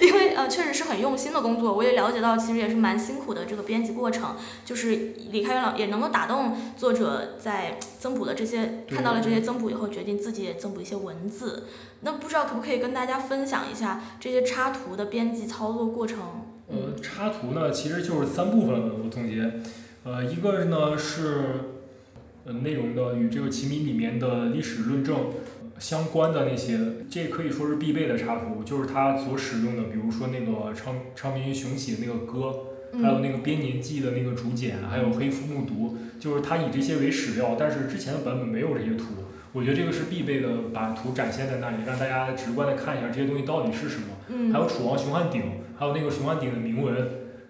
[0.00, 1.72] 因为呃，确实是很用心的工作。
[1.72, 4.34] 我也了解到，其实也是蛮辛苦的这个编辑过程。
[4.64, 11.64] 就是李开元老也能够打动作者，在增补了这些看到了这些增补以后，决定自己也增补一些文字。
[12.00, 16.18] 那不知道可不可以跟大家分享一下这些插图的编辑操作过程？
[16.68, 18.74] 呃，插图呢其实就是三部分，
[19.04, 19.52] 我总结，
[20.04, 21.44] 呃，一个呢是
[22.44, 25.16] 呃内容的与这个《秦迷》里面的历史论证
[25.78, 26.78] 相关的那些，
[27.10, 32.54] 这可以说是必备的插图，就是他所使用的，比如说那个昌昌平雄起的那个歌，
[33.00, 39.04] 还有嗯那个编年记的那个竹简，还有黑夫木牍，就是他以这些为史料，但是之前的版本没有这些图。
[39.52, 44.06] 我觉得这个是必备的，把图展现在那里，让大家直观的看一下这些东西到底是什么。
[44.28, 45.42] 嗯还有楚王雄汉鼎，
[45.78, 46.94] 还有那个雄汉鼎的铭文，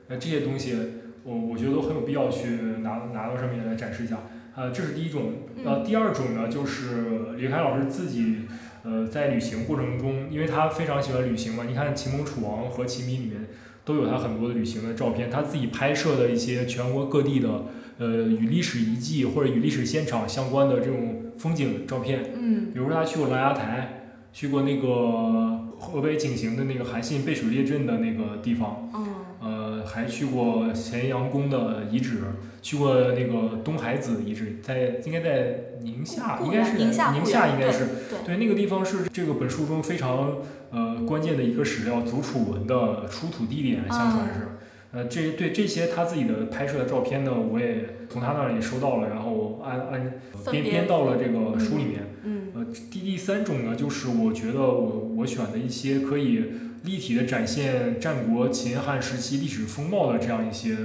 [0.08, 0.76] 那，这些东西，
[1.22, 2.48] 我我觉得都很有必要去
[2.82, 4.18] 拿拿到上面来展示一下。
[4.54, 5.32] 呃，这是第一种。
[5.64, 8.38] 呃，第二种呢，就是李开老师自己，
[8.82, 13.46] 呃，在旅行过程中，因为他非常喜欢旅行嘛，你看《秦蒙楚王》和《秦迷》里面
[13.84, 17.64] 都有他很多的旅行的照片，他自己拍摄的一些全国各地的，
[17.98, 22.32] 呃，与历史遗迹或者与历史现场相关的这种风景照片。
[22.34, 22.72] 嗯。
[22.72, 29.06] 比如说他去过琅琊台，去过那个河北井陉的那个韩信背水列阵的那个地方，嗯
[29.40, 32.22] 呃，还去过咸阳宫的遗址，
[32.62, 37.86] 去过那个东海子遗址，在应该在宁夏，应该是宁夏宁夏应该是。
[38.08, 38.18] 对。
[38.24, 40.36] 对那个地方是这个本书中非常
[40.72, 44.48] 呃关键的一个史料，祖楚文的出土地点，相传是。
[44.92, 50.20] 呃，这对这些他自己的拍摄的照片呢，我也从他那里收到了，然后按按
[50.50, 52.10] 编编到了这个书里面。
[52.24, 56.44] 嗯呃，第第三种呢，就是我觉得我我选的一些可以
[56.84, 60.76] 立体的展现战国秦汉时期历史风貌的这样一些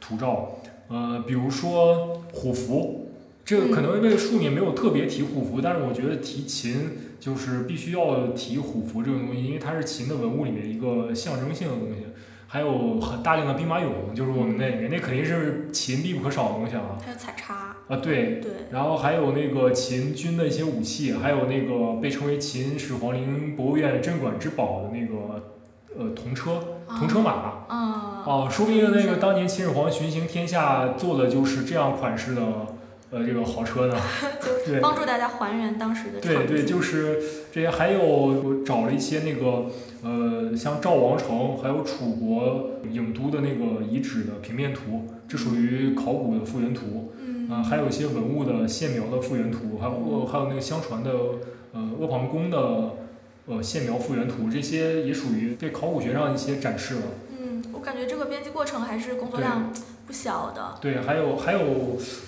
[0.00, 0.60] 图照。
[0.86, 3.10] 呃，比如说虎符，
[3.44, 12.06] 这个可能这个书里面没有特别提虎符，但是我觉得提秦就是必须要提虎符这种东西，因为它是秦的文物里面一个象征性的东西。
[12.48, 16.96] 还有很大量的兵马俑，就是我们那里面，那肯定是秦必不可少的东西啊。
[17.04, 17.76] 还有彩插。
[17.88, 18.40] 啊，对。
[18.40, 18.52] 对。
[18.70, 25.50] 然后还有那个秦军的一些武器，还有那个被称为秦始皇陵博物院镇馆之宝的那个
[25.98, 27.32] 呃铜车、铜车马。
[27.66, 28.22] 啊。
[28.24, 32.42] 哦，说不定那个当年秦始皇巡行天下做的就是这样款式的。
[33.10, 33.96] 呃，这个豪车呢，
[34.66, 39.66] 对，帮助大家还原当时的对对，就是这些，还有我找了一些那个
[40.02, 47.12] 呃，像赵王城，还有楚国郢都的那个遗址的平面图，这属于考古的复原图。
[47.18, 47.48] 嗯。
[47.48, 51.12] 啊，还有一些文物的线描的复原图，还有呃，还有那个相传的
[51.72, 52.96] 呃阿房宫的
[53.46, 57.02] 呃线描复原图，这些也属于对考古学上一些展示了。
[57.30, 59.72] 嗯，我感觉这个编辑过程还是工作量。
[60.06, 61.60] 不小的，对，还有还有，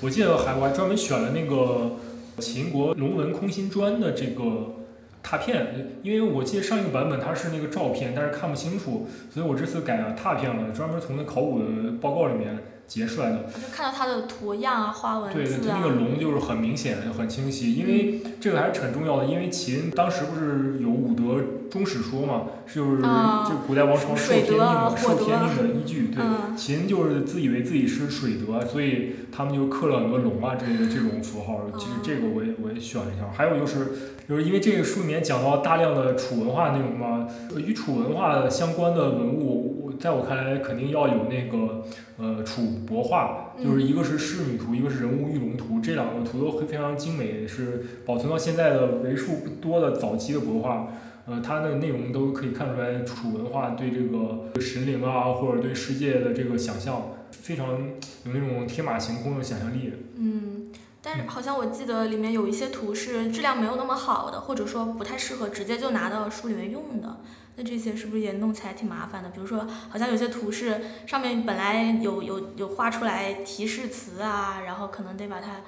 [0.01, 1.93] 我记得还我还专门选了那个
[2.39, 4.75] 秦国龙纹空心砖的这个
[5.23, 11.67] 拓片，因为我记得上一个版本它是那个照片，但是看不清楚，所以我这次改了拓片了，专门从那考古的
[12.01, 12.59] 报告里面。
[12.89, 17.75] 截出来的，就看到它的图样啊，花纹对对，它那个龙就是很明显、很清晰。
[17.75, 26.09] 因为这个还是很重要的，因为秦当时不是有武德终始说嘛，就是就古代王朝受天命的、受天命的依据。
[26.09, 26.25] 对，
[26.57, 31.61] 秦就是自以为自己是水德，所以他们就刻了很多龙啊之类的这种符号。
[31.79, 33.29] 其实这个我也我也选了一下。
[33.31, 33.87] 还有就是，
[34.27, 41.85] 就是因为这个书里面讲到大量的楚文化内容嘛，与楚文化相关的文物，我在我看来肯定要有那个。
[42.21, 50.89] 呃，楚帛画就是一个是仕女图，一个是人物玉龙图，这两个图都非常精美，是保存到现在的为数不多的早期的帛画。
[51.27, 59.93] 呃，它的内容都可以看出来楚文化对这个神灵啊，或者对世界的这个想象，非常有那种天马行空的想象力。
[60.17, 67.21] 嗯，但是好像我记得里面有一些图是质量没有那么好的，或者说不太适合直接就拿到书里面用的。
[67.59, 69.29] 那这些是不是也弄起来挺麻烦的？
[69.29, 75.61] 比如说，好像有些图是上面本来有有有画出来提示词啊，然后可能得把它。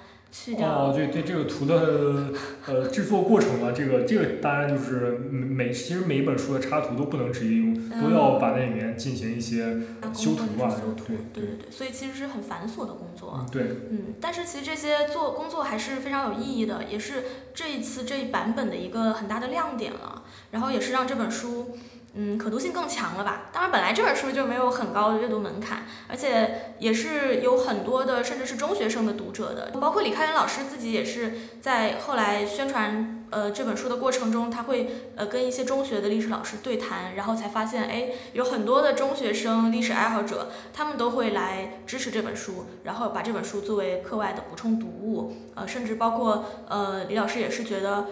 [0.60, 2.32] 哦，对对，这个图的
[2.66, 9.76] 呃制作过程啊，这个这个当然就是每其实每一本书的插图都不能直接用，都要把那里面进行一些
[10.14, 10.72] 修图啊，
[11.06, 13.44] 对对对对，所以其实是很繁琐的工作。
[13.50, 20.22] 对，嗯，但是其实这些做工作还是非常有意义的，也是这一次这一版本的一个很大的亮点了，
[20.52, 21.74] 然后也是让这本书。
[21.74, 21.80] 嗯，
[22.14, 23.42] 嗯可读性更强了吧？
[23.52, 29.70] 当然，本来这本书就没有很高的阅读门槛，而且也是有很多的，甚至是中学生的读者的。
[29.80, 45.36] 包括李开元老师自己也是在后来宣传呃这本书的过程中，他会呃跟一些中学的历史老师对谈，然后才发现，哎，有很多的中学生历史爱好者，他们都会来支持这本书，然后把这本书作为课外的补充读物。
[45.54, 48.06] 呃，甚至包括呃李老师也是觉得。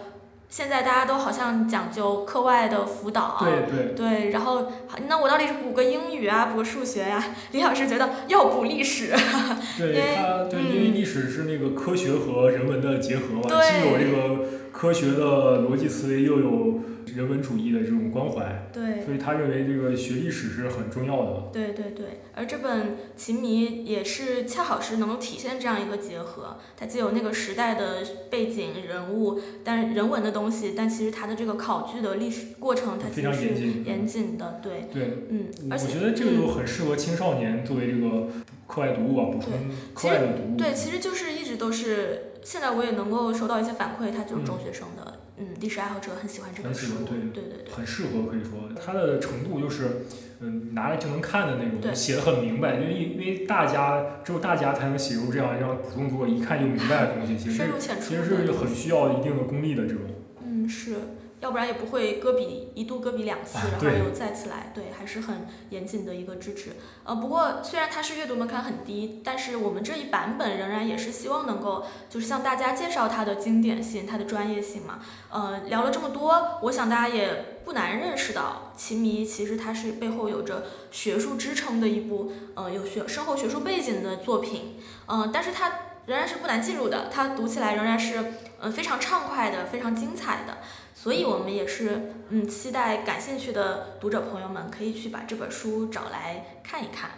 [0.49, 4.71] 现在大家都好像讲究课外的辅导，对对对，然后
[5.07, 7.23] 那我到底是补个英语啊，补个数学呀？
[7.53, 9.13] 李老师觉得要补历史，
[9.77, 16.79] 对他对，因为历史是那个科学和人文的结合嘛，既有这个科学的逻辑思维，又有。
[17.15, 21.49] 人文主义的这种关怀，对，所以他认为这个学历史是很重要的。
[21.51, 34.89] 对对对，而这本《秦迷》也是恰好是能够体现这样一个结合，它既有那个时代的背景、人物，但人文的东西，但其实它的这个考据的历史过程，它非常严谨，严谨的，对。
[34.93, 38.27] 对，嗯，我觉得这个就很适合青少年作为这个
[38.67, 39.51] 课外读物啊，补充
[39.93, 40.57] 课外的读物。
[40.57, 45.18] 对，其实就是一直都是，现在我也能够收到一些反馈，它就是中学生的。
[45.39, 50.05] 嗯，历史爱好者很喜欢这本书，对对对，很适合可以说，它的程度就是，
[50.41, 57.63] 嗯，拿来就能看的那种，写的很明白，因为因为大家只有大家才能写出这样让普通读者一看就明白的东西，其实
[58.01, 60.01] 其实是很需要一定的功力的这种。
[60.45, 60.95] 嗯，是。
[61.41, 66.71] 要不然也不会搁笔一度搁笔两次，然后又再次来，对，还是很严谨的一个支持。
[67.03, 74.99] 呃，不过虽然它是阅读门槛很低，但是我们这一版本仍然也是希望能够就是向大家介绍它的经典性、它的专业性嘛。
[75.29, 84.77] 呃，聊了这么多，我想大家也不难认识到，《秦迷》其实它是背后有着学术支撑的一部呃有学深厚学术背景的作品。
[85.07, 85.71] 嗯，但是它
[86.05, 90.57] 仍然是不难进入的，它读起来仍然是嗯非常畅快的、非常精彩的。
[91.01, 97.11] 所以，我们也是嗯，期待感兴趣的读者朋友们可以去把这本书找来看一看。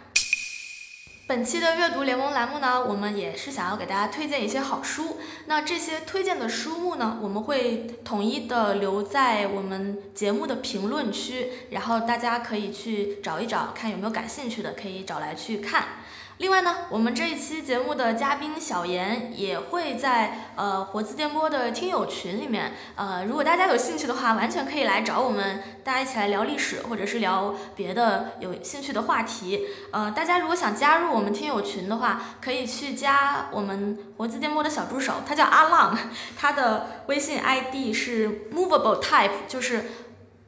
[1.26, 5.18] 本期的阅读联盟栏目呢，我们也是想要给大家推荐一些好书。
[5.46, 16.01] 那这些推荐的书目呢，我们会统一的留在我们节目的评论区，然后大家可以去找一找，看有没有感兴趣的，可以找来去看。
[16.42, 29.66] 另外呢，我们这一期节目的嘉宾小严也会在呃活字电波的听友群里面，呃，如果大家有兴趣的话，完全可以来找我们，大家一起来聊历史，或者是聊别的有兴趣的话题。
[29.92, 35.96] 呃，大家如果想加入我们听友群的话，可以去加我们活字电波的小助手，他叫阿浪，
[36.36, 39.84] 他的微信 ID 是 movable type，就是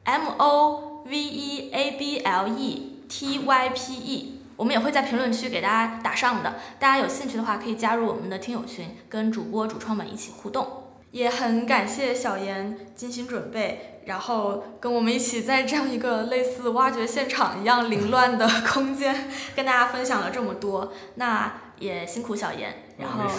[0.03, 4.34] M O V E A B L E T Y P E。
[4.55, 10.83] 我们也会在评论区给大家打上的，大家有兴趣的话可以加入我们的听友群，跟主播主创们一起互动。
[11.11, 19.15] 也很感谢小严精心准备，然后跟我们一起在这样一个类似挖掘现场一样凌乱的 空间，
[19.55, 20.91] 跟大家分享了这么多。
[21.15, 23.29] 那也辛苦小严，然后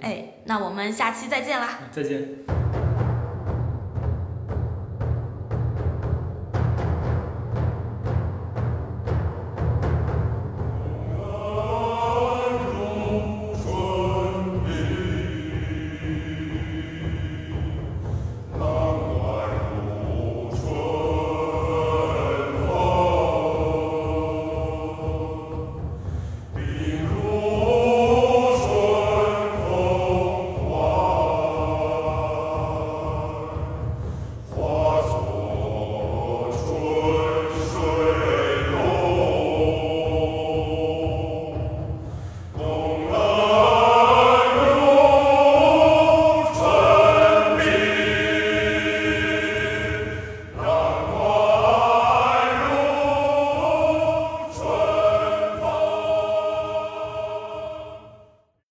[0.00, 1.78] 哎，那我们下期再见啦！
[1.92, 2.65] 再见。